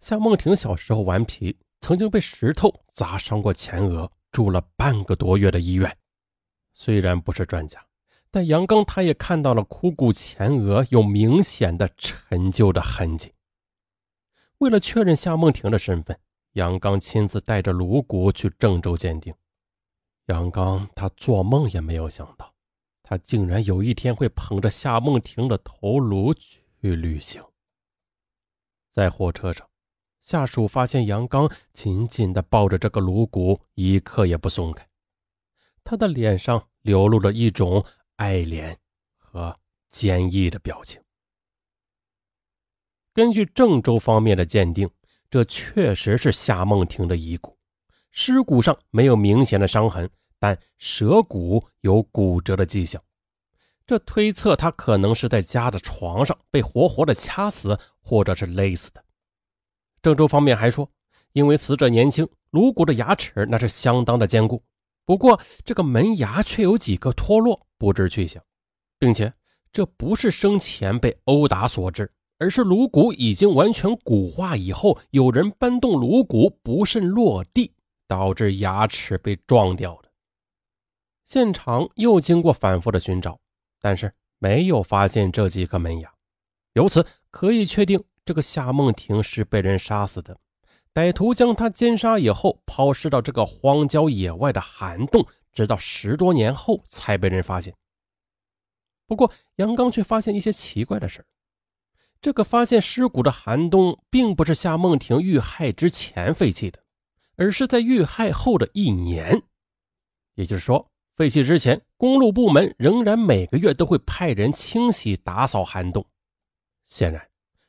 [0.00, 1.56] 夏梦婷小时候顽皮。
[1.80, 5.96] 曾经被石头砸伤过前额，住了半个多月的医院。
[6.74, 7.84] 虽然不是专家，
[8.30, 13.32] 但杨刚他也看到了枯骨前额有明显的陈旧的痕迹。
[14.58, 16.18] 为了确认夏梦婷的身份，
[16.52, 19.32] 杨刚亲自带着颅骨去郑州鉴定。
[20.26, 22.52] 杨刚他做梦也没有想到，
[23.02, 27.42] 他竟然有一天会捧着夏梦婷的头颅去旅行。
[28.90, 29.67] 在火车上，
[30.28, 34.86] 下属发现杨刚紧紧地抱着这个颅骨，一刻也不松开。
[35.82, 37.82] 他的脸上流露着一种
[38.16, 38.76] 爱怜
[39.16, 39.58] 和
[39.88, 41.00] 坚毅的表情。
[43.14, 44.90] 根据郑州方面的鉴定，
[45.30, 47.56] 这确实是夏梦婷的遗骨。
[48.10, 53.02] 尸骨上没有明显的伤痕，但舌骨有骨折的迹象。
[53.86, 59.02] 这推测他可能是在家的床上被活活的掐死，或者是勒死的。
[60.02, 60.90] 郑州方面还说，
[61.32, 64.62] 因为死者年轻，颅骨的牙齿那是相当的坚固。
[65.04, 68.42] 不过，这个门牙却有几个脱落，不知去向，
[68.98, 69.32] 并且
[69.72, 77.72] 这不是生前被殴打所致，而是颅骨已经完全骨化以后，有人搬动颅骨不慎落地，
[78.06, 80.10] 导致牙齿被撞掉的。
[81.24, 83.38] 现场又经过反复的寻找，
[83.80, 86.12] 但是没有发现这几颗门牙，
[86.74, 90.38] 由此可以确定这个夏梦婷是被人杀死的。
[90.92, 97.74] 歹徒将她奸杀以后，抛尸到这个荒郊野外的涵洞，直到十多年后才被人发现。
[99.06, 101.24] 不过，杨刚却发现一些奇怪的事
[102.20, 106.82] 这个发现尸骨的涵洞，并不是夏梦婷遇害之前废弃的，
[107.36, 109.42] 而是在遇害后的一年。
[110.34, 116.04] 也就是说，废弃之前，公路部门仍然每个月都会派人清洗打扫涵洞。
[116.84, 117.26] 显然，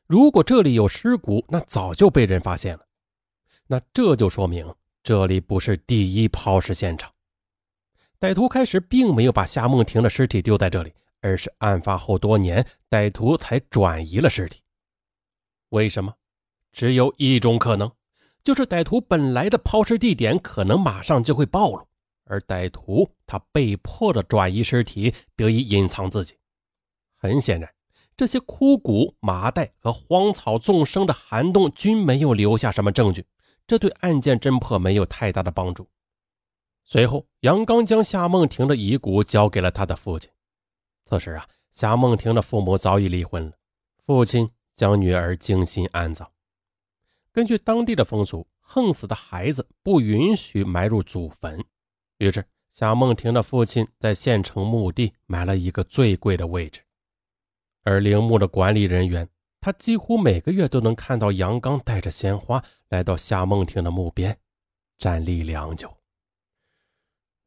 [0.10, 2.84] 如果这里有尸骨，那早就被人发现了。
[3.68, 7.14] 那这就说明这里不是第一抛尸现场。
[8.20, 10.92] 歹徒开始并没有把夏梦婷的尸体丢在这里，
[11.22, 14.64] 而是案发后多年，歹徒才转移了尸体。
[15.70, 16.12] 为什么？
[16.72, 17.92] 只有一种可能，
[18.44, 21.88] 就是歹徒本来的抛尸地点可能马上就会暴露，
[22.26, 26.36] 而歹徒他被迫的转移尸体，得以隐藏自己。
[27.16, 27.72] 很显然，
[28.20, 33.26] 这些枯骨、麻袋和荒草纵生的涵洞均没有留下什么证据。
[33.66, 35.88] 这对案件侦破没有太大的帮助。
[36.84, 40.30] 随后，杨刚将夏梦婷的遗骨交给了他的父亲。
[41.06, 43.54] 此时啊，夏梦婷的父母早已离婚了，
[44.06, 46.30] 父亲将女儿精心安葬。
[47.32, 51.64] 根据当地的风俗，横死的孩子不允许埋入祖坟，
[52.18, 56.82] 于是夏梦婷的父亲在县城墓地买了一个最贵的位置，
[57.84, 59.30] 而陵墓的管理人员。
[59.62, 64.40] 他几乎每个月都能看到杨刚带着鲜花来到夏梦婷的墓边，
[64.98, 65.98] 站立良久。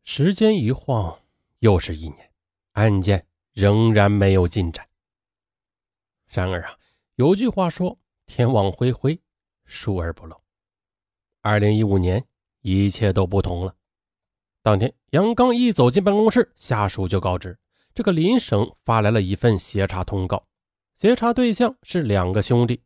[0.04, 1.18] 时间一晃，
[1.60, 2.30] 又是一年，
[2.72, 4.86] 案件仍然没有进展。
[6.28, 6.76] 然而啊，
[7.14, 9.18] 有句话说：“天网恢恢，
[9.64, 10.38] 疏而不漏。”
[11.40, 12.22] 二零一五年，
[12.60, 13.74] 一切都不同了。
[14.60, 17.58] 当天，杨刚一走进办公室，下属就告知，
[17.94, 20.44] 这个林省发来了一份协查通告。
[20.94, 22.80] 协查对象是两个兄弟，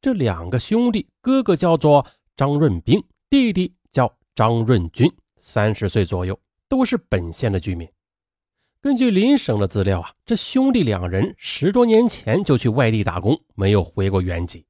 [0.00, 2.06] 这两个兄弟哥哥叫做
[2.36, 5.10] 张润兵，弟弟叫张润军，
[5.40, 6.38] 三十岁左右，
[6.68, 7.88] 都是本县的居民。
[8.80, 14.66] 根据林省的资料啊，这兄弟两人十多年前就去外地打工，没有回过原籍。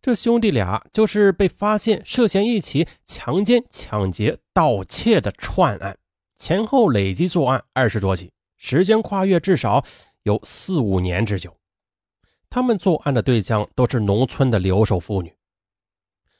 [0.00, 5.98] 这兄弟俩就是被发现涉嫌一起强奸、抢劫、盗窃的串案，
[6.36, 8.32] 前后累计作案二十多起，
[8.64, 9.84] 时间跨越至少
[10.22, 11.58] 有四五年之久。
[12.48, 15.34] 他们作案的对象都是农村的留守妇女。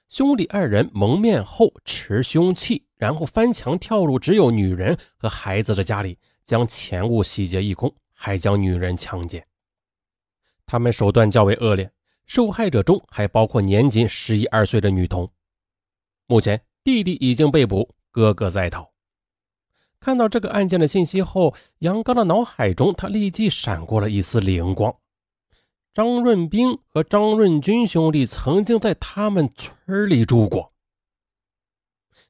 [0.09, 9.45] 兄弟二人蒙面后持凶器，然后翻墙跳入只有女人和孩子的家里，将钱物洗劫一空，还将女人强奸。
[10.65, 11.91] 他们手段较为恶劣，
[12.27, 15.29] 受害者中还包括年仅十一二岁的女童。
[16.29, 18.92] 目前弟弟已经被捕，哥哥在逃。
[20.03, 24.93] 看到这个案件的信息后，杨刚的脑海中他立即闪过了一丝灵光。
[25.95, 30.73] 张润兵和张润军兄弟曾经在他们村里住过。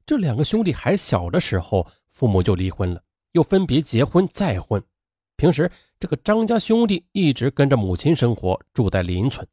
[0.04, 3.02] 这两个兄弟还小的时候，父母就离婚了，
[3.32, 4.82] 又分别结婚再婚。
[5.36, 9.48] 平时，这个张家兄弟一直跟着母亲生活，住在邻村。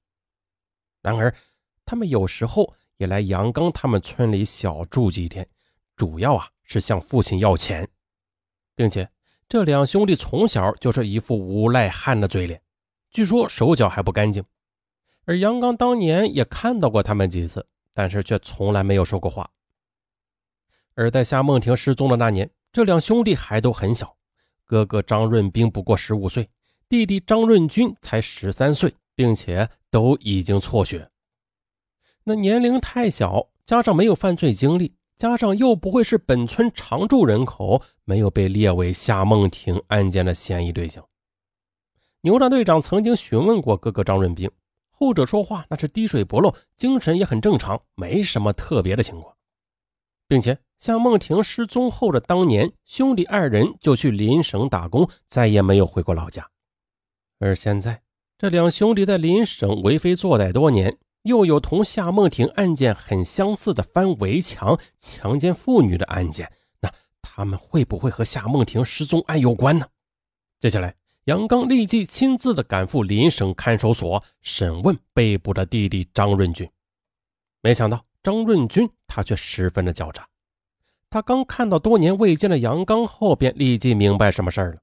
[1.01, 1.33] 然而，
[1.85, 5.47] 他们有时候也来杨刚他们村里小住几天，
[5.95, 7.87] 主要啊是向父亲要钱，
[8.79, 9.09] 并且
[9.49, 12.61] 这两兄弟从小就是一副无赖汉的嘴脸。
[13.11, 14.41] 据说手脚还不干净，
[15.25, 19.51] 而杨刚当年也看到过他们几次，但是却从来没有说过话。
[20.93, 24.15] 而在夏梦婷失踪的那年，这两兄弟还都很小，
[24.63, 26.49] 哥哥张润兵不过十五岁，
[26.87, 31.11] 弟弟张润军才十三岁，并且都已经辍学。
[32.23, 41.05] 那年龄太小，加上没有犯罪经历，加上又不会是本村常住人口，没有被列为夏梦婷案件的嫌疑对象。
[42.21, 44.49] 牛大队长曾经询问过哥哥张润兵，
[44.89, 49.35] 后者说话那是滴水不漏，精神也很正常，没什么特别的情况，
[50.25, 56.49] 并且夏梦婷失踪后的当年，兄弟二人就去邻省打工，再也没有回过老家。
[57.39, 58.03] 而现在，
[58.37, 66.91] 这两兄弟在邻省为非作歹多年，又有同夏梦婷案件很相似的翻围墙、强奸妇女的案件，那
[67.21, 69.87] 他们会不会和夏梦婷失踪案有关呢？
[70.59, 70.95] 接下来。
[71.25, 76.67] 杨刚立即亲自的赶赴邻省看守所审问被捕的弟弟张润军，
[77.61, 80.27] 没想到张润军他却十分的狡诈。
[81.07, 84.79] 他刚看到多年未见的杨刚后，便立即明白什么事儿了。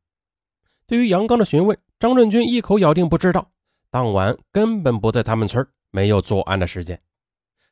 [0.87, 3.51] 对于杨刚的询问，张润军一口咬定不知道，
[3.91, 7.01] 当晚根本不在他们村，没有作案的时间，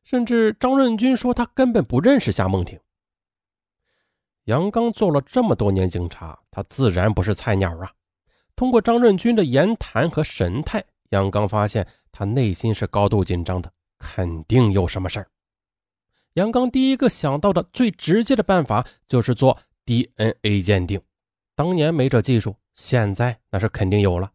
[0.05, 2.79] 甚至张润军说他根本不认识夏梦婷。
[4.45, 7.93] 杨刚做了这么多年警察，他自然不是菜鸟啊。
[8.57, 15.29] 通过张润军的言谈和神态，杨刚发现他内心是高度紧张的，肯定有什么事儿。
[16.35, 21.01] 杨刚第一个想到的最直接的办法就是做 DNA 鉴定。
[21.57, 24.31] 当年没这技术，现在那是肯定有了。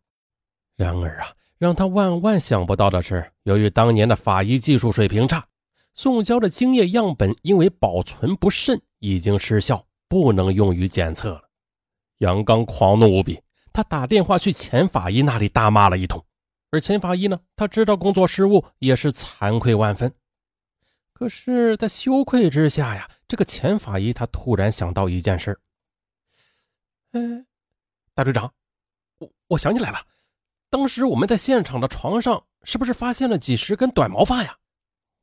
[0.76, 1.28] 然而啊，
[1.60, 5.46] 让他万万想不到的是，由于当年的法医技术水平差，
[5.94, 11.44] 宋娇的精液样本因为保存不慎已经失效，不能用于检测了。
[12.18, 13.40] 杨刚狂怒无比。
[13.72, 16.26] 他打电话去钱法医那里大骂了一通，
[16.72, 20.12] 而钱法医呢，他知道工作失误，也是惭愧万分。
[21.14, 25.60] 可是，在羞愧之下呀，这个钱法医他突然想到一件事：
[27.12, 27.20] 哎，
[28.16, 28.52] 大队长，
[29.20, 30.02] 我我想起来了，
[30.70, 34.58] 当时我们在现场的床上是不是发现了几十根短毛发呀？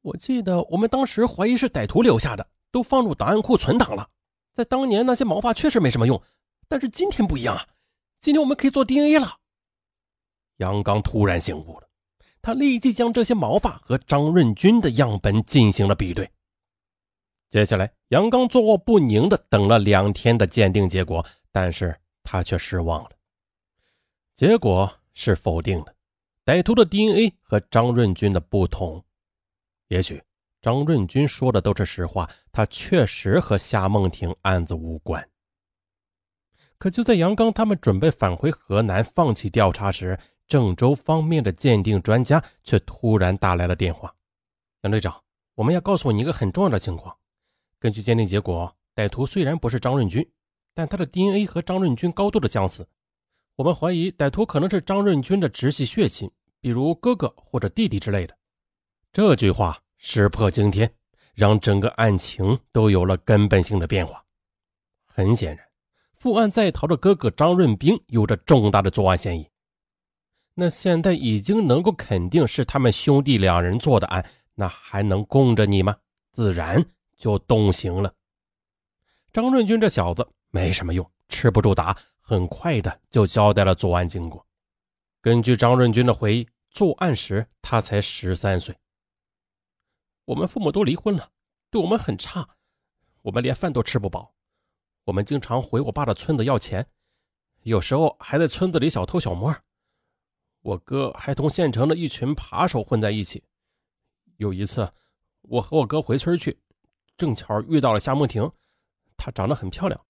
[0.02, 4.08] 我记得我们当时怀疑是歹徒留下的，都放入档案库存档了。
[4.52, 6.20] 在当年那些毛发确实没什么用，
[6.68, 7.66] 但是今天不一样啊。
[8.20, 9.38] 今天我们可以做 DNA 了。
[10.56, 11.88] 杨刚突然醒悟了，
[12.40, 16.30] 他立即将这些毛发和张润军的样本进行了比对。
[17.50, 23.10] 接下来，杨刚坐卧不宁的等了两天的鉴定结果，但是他却失望了。
[24.34, 25.94] 结果是否定的，
[26.44, 29.02] 歹徒的 DNA 和张润军的不同。
[29.88, 30.22] 也许
[30.60, 35.26] 张润军说的都是实话，他确实和夏梦婷案子无关。
[36.76, 44.14] 可就在杨刚他们准备返回河南放弃调查时，郑州方面的鉴定专家却突然打来了电话。
[44.82, 45.22] 杨队长，
[45.54, 47.16] 我们要告诉你一个很重要的情况。
[47.80, 50.30] 根据鉴定结果，歹徒虽然不是张润军，
[50.74, 52.86] 但他的 DNA 和张润军高度的相似。
[53.56, 56.30] 我们怀疑歹徒可能是张润军的直系血亲，
[56.60, 58.36] 比如哥哥或者弟弟之类的。
[59.10, 60.92] 这句话石破惊天，
[61.32, 64.22] 让整个案情都有了根本性的变化。
[65.06, 65.66] 很显然。
[66.16, 69.48] 负案在逃的哥哥张润兵有着重大的作案嫌疑，
[70.52, 75.96] 那现在已经能够肯定是他们兄弟两人做的案，那还能供着你吗？
[76.32, 76.84] 自然
[77.16, 78.12] 就动刑了。
[79.32, 81.96] 张润军这小子没什么用，吃不住打，
[82.28, 84.44] 很快的就交代了作案经过。
[85.20, 88.76] 根据张润军的回忆，作案时他才十三岁。
[90.24, 91.30] 我们父母都离婚了，
[91.70, 92.56] 对我们很差，
[93.22, 94.34] 我们连饭都吃不饱。
[95.04, 96.84] 我们经常回我爸的村子要钱，
[97.62, 99.56] 有时候还在村子里小偷小摸。
[100.62, 103.44] 我哥还同县城的一群扒手混在一起。
[104.38, 104.92] 有一次，
[105.42, 106.58] 我和我哥回村去，
[107.16, 108.50] 正巧遇到了夏梦婷，
[109.16, 110.04] 她长得很漂亮，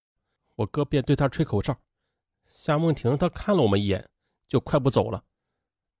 [0.55, 1.77] 我哥便对她吹口哨。
[2.57, 4.03] 夏梦婷她看了我们一眼，
[4.47, 5.23] 就快步走了。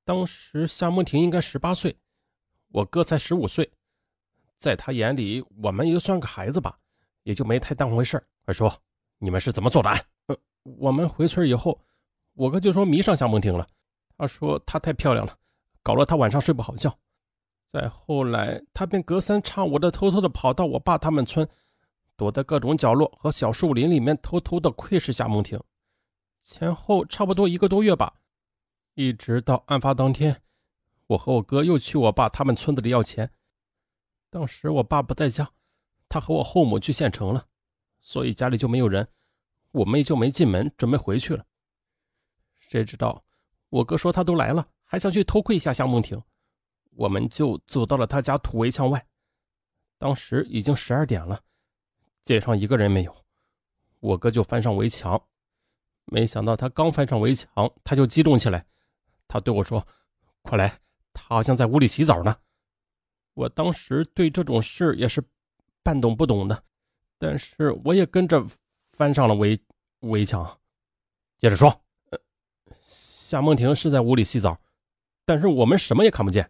[0.03, 1.95] 当时夏梦婷应该十八岁，
[2.69, 3.71] 我哥才十五岁，
[4.57, 6.75] 在他眼里，我们也算个孩子吧，
[7.21, 8.75] 也就没太当回事快说。
[9.19, 10.03] 你们是怎么做的案？
[10.25, 11.79] 呃，我们回村以后，
[12.33, 13.67] 我哥就说迷上夏梦婷了。
[14.17, 15.37] 他说她太漂亮了，
[15.83, 16.97] 搞得他晚上睡不好觉。
[17.67, 21.47] 再后来，他便隔三差五的偷偷的跑到我爸他们村，
[22.15, 25.61] 躲在各种角落和小树林里面偷偷的窥视夏梦婷。
[26.47, 28.21] 前后差不多一个多月吧，
[28.93, 30.41] 一直到案发当天，
[31.07, 33.29] 我和我哥又去我爸他们村子里要钱。
[34.29, 35.51] 当时我爸不在家，
[36.07, 37.45] 他和我后母去县城了。
[37.99, 39.05] 所以家里就没有人，
[39.71, 41.45] 我妹就没进门，准备回去了。
[42.57, 43.25] 谁知道
[43.67, 46.23] 我哥说他都来了，还想去偷窥一下夏梦婷，
[46.91, 49.05] 我们就走到了他家土围墙外。
[49.97, 51.41] 当时已经十二点了，
[52.23, 53.13] 街上一个人没有。
[53.99, 55.21] 我哥就翻上围墙，
[56.09, 58.65] 没想到他刚翻上围墙，他就激动起来，
[59.27, 59.85] 他对我说
[60.41, 60.79] ：“快来，
[61.13, 62.35] 他好像在屋里洗澡呢。”
[63.35, 65.21] 我当时对这种事也是
[65.83, 66.63] 半懂不懂的，
[67.19, 68.43] 但是我也跟着
[68.91, 69.59] 翻上了围
[69.99, 70.59] 围墙。
[71.37, 71.69] 接着说，
[72.09, 72.17] 呃，
[72.81, 74.57] 夏梦婷是在屋里洗澡，
[75.25, 76.49] 但是我们什么也看不见。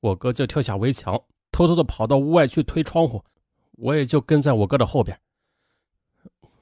[0.00, 1.20] 我哥就跳下围墙，
[1.50, 3.22] 偷偷的跑到屋外去推窗户，
[3.72, 5.20] 我也就跟在我哥的后边。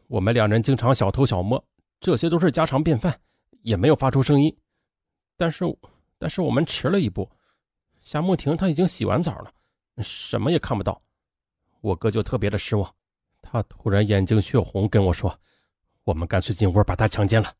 [0.08, 1.62] 我们两人经常小偷小摸，
[2.00, 3.20] 这些都是家常便饭，
[3.62, 4.56] 也没有发出声音。
[5.36, 5.64] 但是，
[6.18, 7.28] 但是我们迟了一步。
[8.00, 9.52] 夏梦婷她已经洗完澡了，
[10.02, 11.02] 什么也看不到。
[11.80, 12.94] 我哥就特别的失望，
[13.42, 15.36] 他突然眼睛血红，跟我说
[16.04, 17.52] ：“我们干脆进屋把她强奸了。”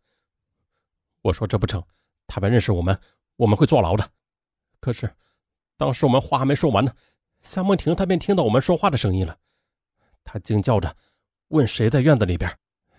[1.23, 1.83] 我说：“这不成，
[2.27, 2.99] 他们认识我们，
[3.37, 4.09] 我们会坐牢的。”
[4.81, 5.13] 可是，
[5.77, 6.93] 当时我们话还没说完呢，
[7.41, 9.37] 夏梦婷她便听到我们说话的声音了，
[10.23, 10.97] 她惊叫着
[11.49, 12.59] 问：“谁在院子里边？”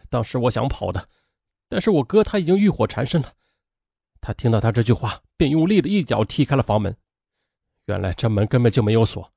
[0.10, 1.10] 当时我想跑的，
[1.68, 3.34] 但是我哥他已经欲火缠身了。
[4.22, 6.96] 他听到他这句话，便用力的一脚踢开了房门。
[7.86, 9.32] 原来这门根本就没有锁，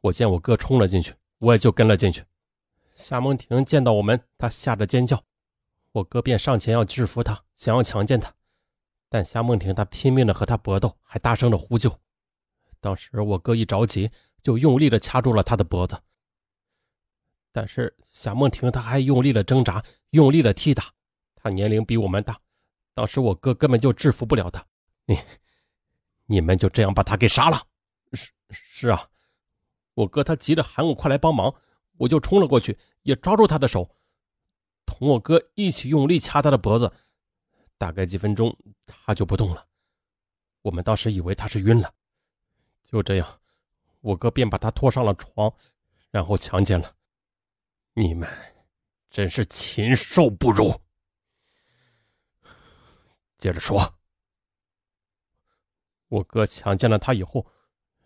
[0.00, 2.24] 我见我哥冲了进去，我也就跟了进去。
[2.94, 5.22] 夏梦婷见到我们，她吓得尖叫，
[5.92, 8.34] 我哥便上前要制服她，想要强奸她，
[9.08, 12.00] 但夏梦婷她拼命的和他搏斗，还大声的呼救。
[12.80, 14.10] 当时我哥一着急，
[14.42, 16.00] 就用力的掐住了她的脖子，
[17.52, 20.92] 但是夏梦婷她还用力的挣扎，用力的踢打。
[21.34, 22.40] 她年龄比我们大，
[22.94, 24.66] 当时我哥根本就制服不了她。
[25.06, 25.18] 你。
[26.26, 27.60] 你们就这样把他给杀了？
[28.12, 29.08] 是是啊，
[29.94, 31.52] 我哥他急着喊我快来帮忙，
[31.96, 33.96] 我就冲了过去，也抓住他的手，
[34.86, 36.92] 同我哥一起用力掐他的脖子。
[37.76, 39.66] 大概几分钟，他就不动了。
[40.62, 41.92] 我们当时以为他是晕了。
[42.84, 43.40] 就这样，
[44.00, 45.52] 我哥便把他拖上了床，
[46.12, 46.94] 然后强奸了。
[48.00, 48.26] 你们
[49.10, 50.74] 真是禽兽不如！
[53.36, 53.78] 接着说。
[56.08, 57.46] 我哥强奸了她以后，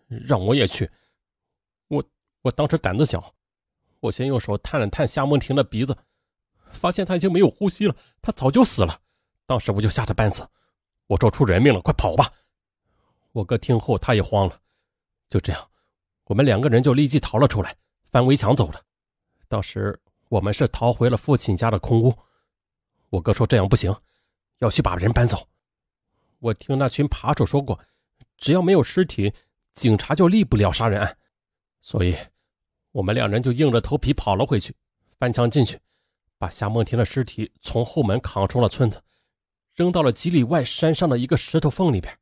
[0.08, 0.90] 让我也去。
[1.86, 2.04] 我
[2.42, 3.32] 我当时胆子小，
[4.00, 5.96] 我先用手探了探夏梦婷的鼻子，
[6.72, 9.00] 发现她已经没有呼吸了，她早就死了。
[9.46, 10.44] 当时我就吓得半死，
[11.06, 12.32] 我说出人命了，快跑吧！
[13.30, 14.60] 我哥听后他也慌了。
[15.28, 15.70] 就这样，
[16.24, 17.76] 我们两个人就立即逃了出来，
[18.10, 18.84] 翻围墙走了。
[19.54, 19.96] 当时
[20.30, 22.12] 我们是逃回了父亲家的空屋。
[23.08, 23.94] 我哥说这样不行，
[24.58, 25.48] 要去把人搬走。
[26.40, 27.78] 我听那群扒手说过。
[28.36, 29.32] 只要没有尸体，
[29.74, 31.16] 警察就立不了杀人案，
[31.80, 32.16] 所以，
[32.90, 34.74] 我们两人就硬着头皮跑了回去，
[35.20, 35.78] 翻墙进去，
[36.36, 39.00] 把夏梦婷的尸体从后门扛出了村子，
[39.72, 42.12] 扔到了几里外山上的一个石头缝里边。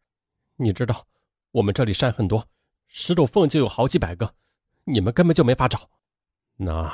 [0.57, 1.07] 你知道，
[1.51, 2.47] 我们这里山很多，
[2.89, 4.35] 石头缝就有好几百个，
[4.85, 5.89] 你们根本就没法找。
[6.57, 6.93] 那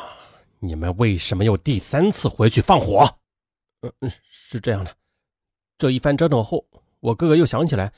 [0.60, 3.18] 你们为什么又第三次回去放火？
[3.80, 4.96] 嗯嗯，是这样的，
[5.78, 6.66] 这一番折腾后，
[7.00, 7.92] 我哥哥又想起来。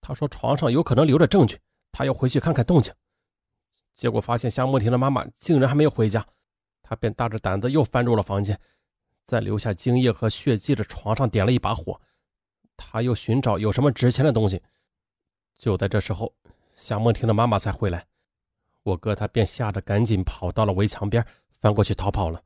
[0.00, 1.56] 他说：“床上有可能留着证据，
[1.92, 2.92] 他要回去看看动静。”
[3.94, 6.26] 结果发现夏梦婷的妈妈竟然还没有回家，
[6.82, 8.58] 他便大着胆子又翻入了房间，
[9.24, 12.00] 在留下精液和血迹的床上点了一把火。
[12.76, 14.60] 他又寻找有什么值钱的东西。
[15.56, 16.34] 就在这时候，
[16.74, 18.04] 夏梦婷的妈妈才回来，
[18.82, 21.24] 我哥他便吓得赶紧跑到了围墙边，
[21.62, 22.42] 翻过去逃跑了。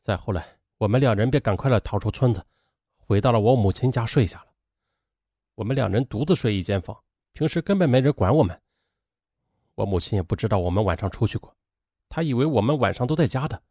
[0.00, 2.44] 再后来，我们两人便赶快的逃出村子，
[2.96, 4.52] 回到了我母亲家睡下了。
[5.54, 7.00] 我们两人独自睡一间房，
[7.32, 8.60] 平时根本没人管我们。
[9.76, 11.56] 我母亲也不知道我们晚上出去过，
[12.08, 13.62] 她以为我们晚上都在家的。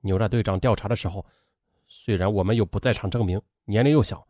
[0.00, 1.26] 牛大队长调查的时候，
[1.86, 4.26] 虽然我们有不在场证明，年龄又小，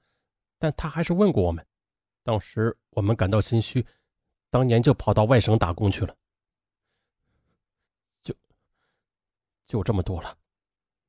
[0.58, 1.64] 但他还是问过我们。
[2.24, 3.86] 当时我们感到心虚，
[4.50, 6.16] 当年就跑到外省打工去了。
[8.22, 8.34] 就
[9.66, 10.34] 就这么多了。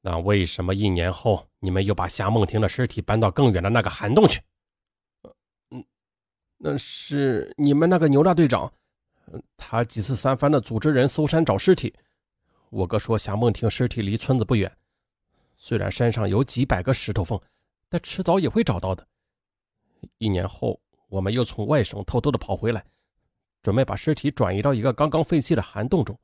[0.02, 4.42] 那为什么一年后你们又把夏梦婷的尸体搬到更远的那个涵洞去？
[5.70, 5.86] 嗯
[6.58, 8.72] 那是你们那个牛大队长，
[9.56, 11.94] 他几次三番的组织人搜山找尸体。
[12.70, 14.76] 我哥说夏梦婷尸体离村子不远，
[15.56, 17.40] 虽然山上有几百个石头缝，
[17.90, 19.08] 但迟早也会找到的。
[20.18, 20.80] 一年后，
[21.10, 22.84] 我们又从外省偷偷的跑回来，
[23.62, 26.18] 准备把尸体转移到一个刚刚废弃的涵洞中。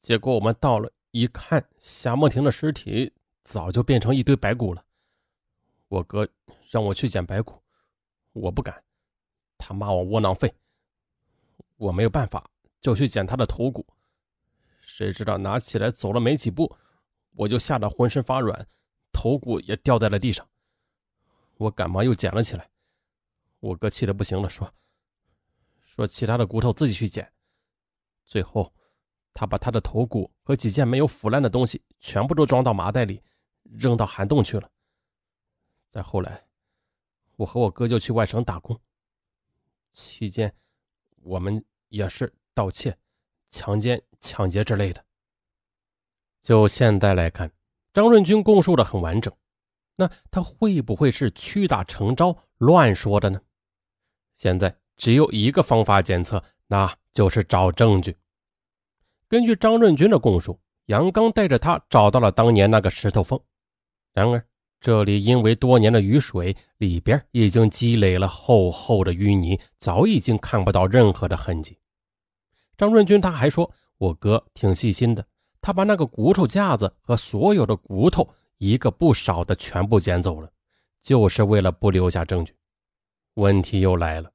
[0.00, 4.84] 结果我们到了一看，夏梦婷的尸体早就变成一堆白骨了。
[5.88, 6.28] 我哥
[6.70, 7.60] 让我去捡白骨，
[8.32, 8.82] 我不敢。
[9.58, 10.54] 他骂我窝囊废，
[11.76, 12.48] 我没有办法，
[12.80, 13.84] 就去捡他的头骨。
[14.80, 16.76] 谁知道拿起来走了没几步，
[17.32, 18.68] 我就吓得浑身发软，
[19.12, 20.48] 头骨也掉在了地上。
[21.56, 22.70] 我赶忙又捡了起来。
[23.58, 24.72] 我哥气得不行了，说
[25.82, 27.30] ：“说其他的骨头自己去捡。”
[28.24, 28.72] 最后，
[29.40, 33.22] 他把他的头骨和几件没有腐烂的东西全部都装到麻袋里，
[33.62, 34.70] 扔到涵洞去了。
[35.88, 36.44] 再后来，
[37.36, 38.78] 我和我哥就去外省打工，
[39.92, 40.54] 期间
[41.22, 42.94] 我们也是盗窃、
[43.48, 45.02] 强奸、抢劫之类的。
[46.42, 47.50] 就现在来看，
[47.94, 49.34] 张润军供述的很完整，
[49.96, 53.40] 那他会不会是屈打成招乱说的呢？
[54.34, 58.18] 现在只有一个方法检测，那就是找证据。
[59.30, 63.38] 根据张润军的供述，杨刚带着他找到了当年那个石头缝。
[64.12, 64.44] 然而，
[64.80, 71.78] 这里因为多年的雨水，里边已经积累了厚厚的淤泥，早已经看不到任何的痕迹。
[72.76, 75.24] 张润军他还说：“我哥挺细心的，
[75.60, 78.28] 他把那个骨头架子和所有的骨头
[78.58, 80.50] 一个不少的全部捡走了，
[81.00, 82.52] 就是为了不留下证据。”
[83.34, 84.28] 问题又来了。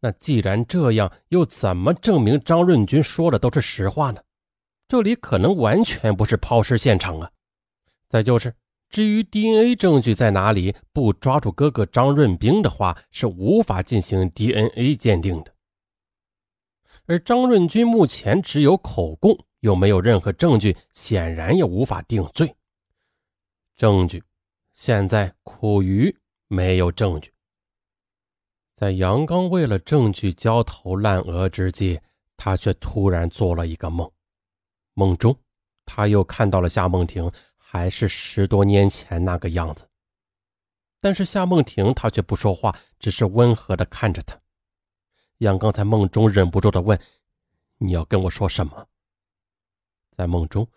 [0.00, 4.22] 那既然这样，又怎么证明张润军说的都是实话呢？
[4.88, 7.30] 这里可能完全不是抛尸现场啊！
[8.08, 8.54] 再就是，
[8.88, 15.52] 至于 DNA 证据在哪里，不抓住哥哥张润兵的话，是无法进行 DNA 鉴定的。
[17.06, 22.54] 而张润军目前只有口供，又没有任何证据，显然也无法定罪。
[23.76, 24.22] 证据
[24.72, 26.16] 现在苦于
[26.48, 27.32] 没有证据。
[28.76, 31.98] 在杨刚为了证据焦头烂额之际，
[32.36, 34.12] 他却突然做了一个梦。
[34.92, 35.34] 梦中，
[35.86, 39.88] 他又看到了夏梦婷，还是十多年前那个样子。
[41.00, 44.38] 但是夏梦婷她却不说话，只是温和的看着他。
[45.38, 47.00] 杨刚在梦中忍不住的问
[47.78, 48.88] ：“你要跟我说什么？”
[50.14, 50.68] 在梦中，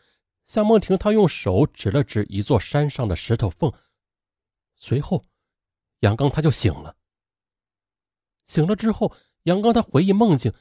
[0.45, 3.69] 夏梦婷她用手指了指一座山上的石头缝，
[4.75, 5.25] 随后，
[5.99, 6.95] 杨刚他就醒了。
[8.49, 10.51] 醒了之后，杨刚他回忆梦境，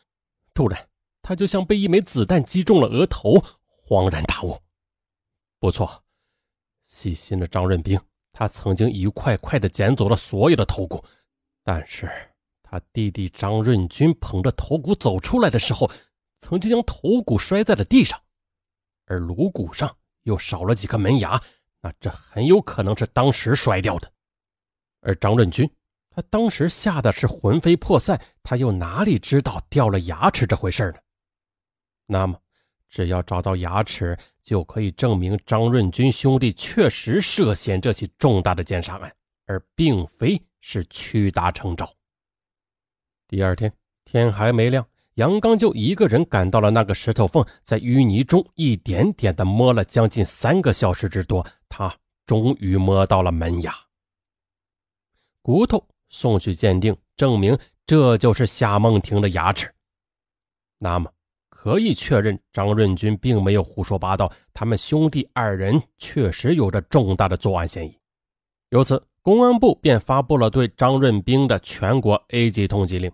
[0.53, 0.89] 突然
[1.23, 3.43] 他就像被一枚子弹击中了额头，
[3.83, 4.59] 恍然大悟。
[5.59, 6.05] 不错，
[6.85, 7.99] 细心的张润兵，
[8.31, 11.03] 他曾经一块块的捡走了所有的头骨，
[11.65, 12.07] 但是
[12.63, 15.91] 他弟弟张润军捧着头骨走出来的时候，
[16.41, 18.21] 曾经将头骨摔在了地上，
[19.07, 21.43] 而颅骨上又少了几颗门牙，
[21.81, 24.13] 那这很有可能是当时摔掉的，
[25.01, 25.67] 而张润军。
[26.19, 30.99] 他当时吓得是魂飞魄散，他又哪里知道掉了牙齿这回事呢？
[32.07, 32.37] 那么，
[32.89, 39.15] 只要找到牙齿，就可以证明张润军兄弟确实涉嫌这起重大的奸杀案，
[39.47, 41.89] 而并非是屈打成招。
[43.29, 43.73] 第二天
[44.05, 51.97] 天还没亮，杨刚就一个人赶到了那个石头缝，在淤泥中一点点的摸了将近三个小时之多，他
[52.27, 53.73] 终于摸到了门牙，
[55.43, 55.87] 骨头。
[56.09, 59.73] 送去鉴定，证明这就是夏梦婷的牙齿。
[60.79, 61.11] 那么，
[61.49, 67.99] 可以确认张润军并没有胡说八道，他们兄弟二人确实有着重大的作案嫌疑。
[68.71, 73.11] 由此，公安部便发布了对张润兵的全国 A 级通缉令。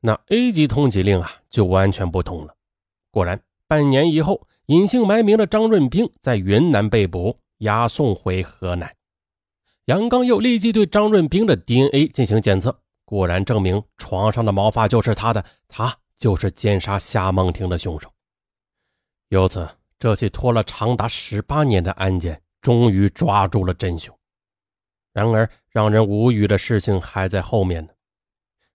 [0.00, 2.54] 那 A 级通缉令啊，就完全不同了。
[3.10, 8.92] 果然，半年以后，隐姓埋名的张润兵在云南被捕，押送回河南。
[9.88, 18.12] 杨刚又立即对张润兵的 DNA 进行检测，果然证明床上的毛发就是他的，他就是奸杀夏梦婷的凶手。
[19.30, 19.66] 由此，
[19.98, 24.14] 这起拖了长达十八年的案件终于抓住了真凶。
[25.14, 27.90] 然而，让人无语的事情还在后面呢。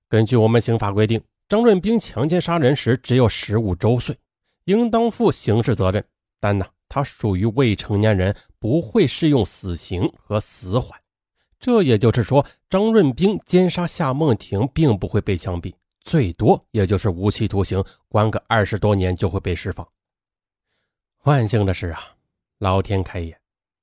[0.09, 4.17] 根据我们刑法规定，张润兵强奸杀人时只有十五周岁，
[4.65, 6.03] 应当负刑事责任，
[6.39, 10.99] 但呢，他属于未成年人，不会适用死刑和死缓。
[11.63, 19.87] 这也就是说，张润兵奸杀夏梦婷并不会被枪毙，最多也就是无期徒刑，关个二十多年就会被释放。
[21.23, 22.01] 万幸的是啊，
[22.57, 23.39] 老天开眼，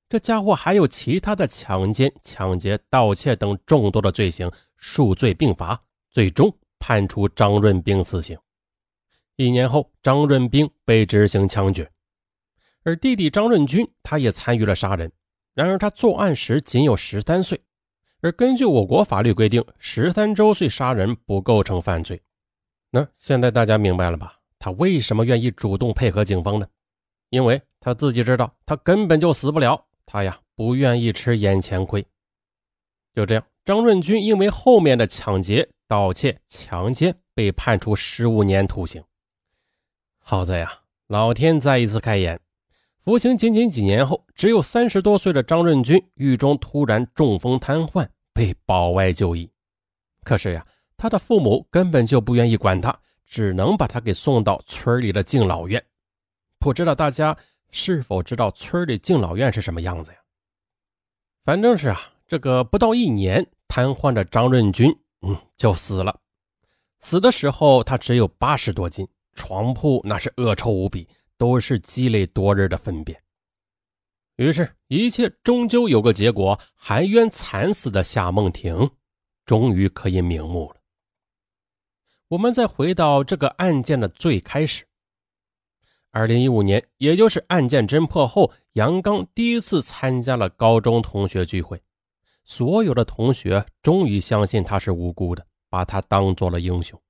[0.07, 8.37] 这家伙还有其他的强奸、抢劫、盗窃等众多的罪行，数罪并罚，最终判处张润兵死刑。
[9.37, 11.91] 一年后，张润兵被执行枪决，
[12.83, 15.11] 而弟弟张润军他也参与了杀人，
[15.55, 17.59] 然而他作案时仅有十三岁。
[18.21, 22.21] 而根据我国法律规定，十三周岁杀人不构成犯罪。
[22.91, 24.39] 那现在大家明白了吧？
[24.59, 26.67] 他为什么愿意主动配合警方呢？
[27.29, 32.05] 因为他自己知道他根本就死不了，他呀不愿意吃眼前亏。
[33.15, 39.03] 就这样，张润军因为后面的抢劫、盗窃、强奸被判处十五年徒刑。
[40.19, 42.39] 好在呀，老天再一次开眼，
[43.03, 48.07] 服刑仅仅几年后，只有三十多岁的张润军狱中突然中风瘫痪。
[48.33, 49.51] 被保外就医，
[50.23, 55.83] 可是呀，他的父母根本就不愿意管他，只能把他给送到村里的敬老院。
[56.57, 57.37] 不知道大家
[57.71, 60.17] 是否知道村里敬老院是什么样子呀？
[61.43, 66.17] 反正是啊，这个不到一年，瘫痪的张润军，嗯，就死了。
[67.01, 71.05] 死的时候他只有八十多斤，床铺那是恶臭无比，
[71.41, 73.19] 都是积累多日的粪便。
[74.35, 78.91] 于是，一切终究有个结果，含冤惨死的夏梦婷，
[79.43, 80.75] 终于可以瞑目了。
[82.27, 84.85] 我们再回到这个案件的最开始。
[86.11, 91.81] 二零一五年，也就是案件侦破后，杨刚第一次参加了高中同学聚会。
[92.43, 97.01] 所有的同学终于相信他是无辜的，把他当做了英雄。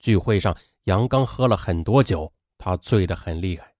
[0.00, 2.32] 聚会上，杨刚喝了很多酒，
[2.66, 3.72] 他醉得很厉害。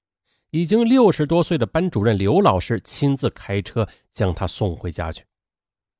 [0.50, 5.26] 已经六十多岁的班主任刘老师亲自开车将他送回家去。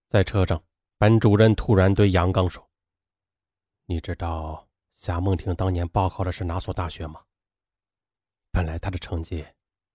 [0.07, 0.63] 在车上，
[0.97, 2.65] 班主任突然对杨刚说
[3.87, 7.21] ：“你知道夏梦婷当年报考的是哪所大学吗？”
[8.53, 9.45] 本来他的成绩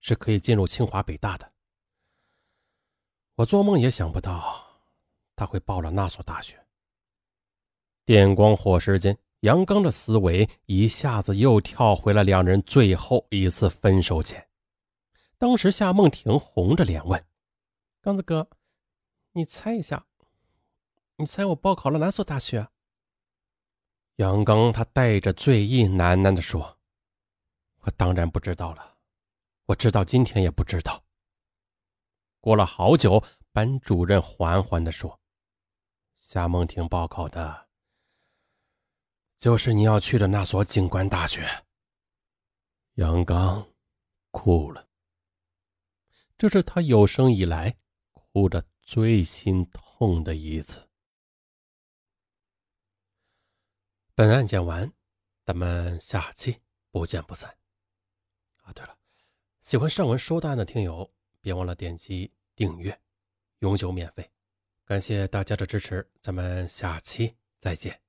[0.02, 1.50] 是可以进入清华北大的，
[3.36, 4.68] 我做梦也想不到
[5.34, 6.62] 他会报了那所大学。
[8.04, 14.48] 电光火石间，杨刚的思维一下子又跳回了两人最后一次分手前。
[15.40, 17.26] 当时夏梦婷红着脸问
[18.02, 18.48] ：“刚子哥，
[19.32, 20.06] 你猜一下，
[21.16, 22.68] 你猜我报考了哪所大学？”
[24.18, 26.78] 杨刚他带着醉意喃喃地说。
[27.84, 28.98] 我当然不知道了，
[29.66, 31.04] 我知道今天也不知道。
[32.40, 35.20] 过了好久，班主任缓缓地说
[36.16, 37.70] ：“夏梦婷报考的，
[39.42, 41.44] 就是你要去的那所警官大学。”
[42.96, 43.68] 杨刚
[44.30, 44.88] 哭了，
[46.38, 47.76] 这是他有生以来
[48.12, 50.88] 哭的最心痛的一次。
[54.14, 54.94] 本案讲完，
[55.44, 56.56] 咱们下期
[56.92, 57.50] 不见不散。
[58.62, 58.96] 啊对了，
[59.62, 63.02] 喜欢上文说大案的听友，别忘了点击订阅，
[63.60, 64.30] 永久免费。
[64.86, 68.00] 感谢大家的支持，咱们下期再见。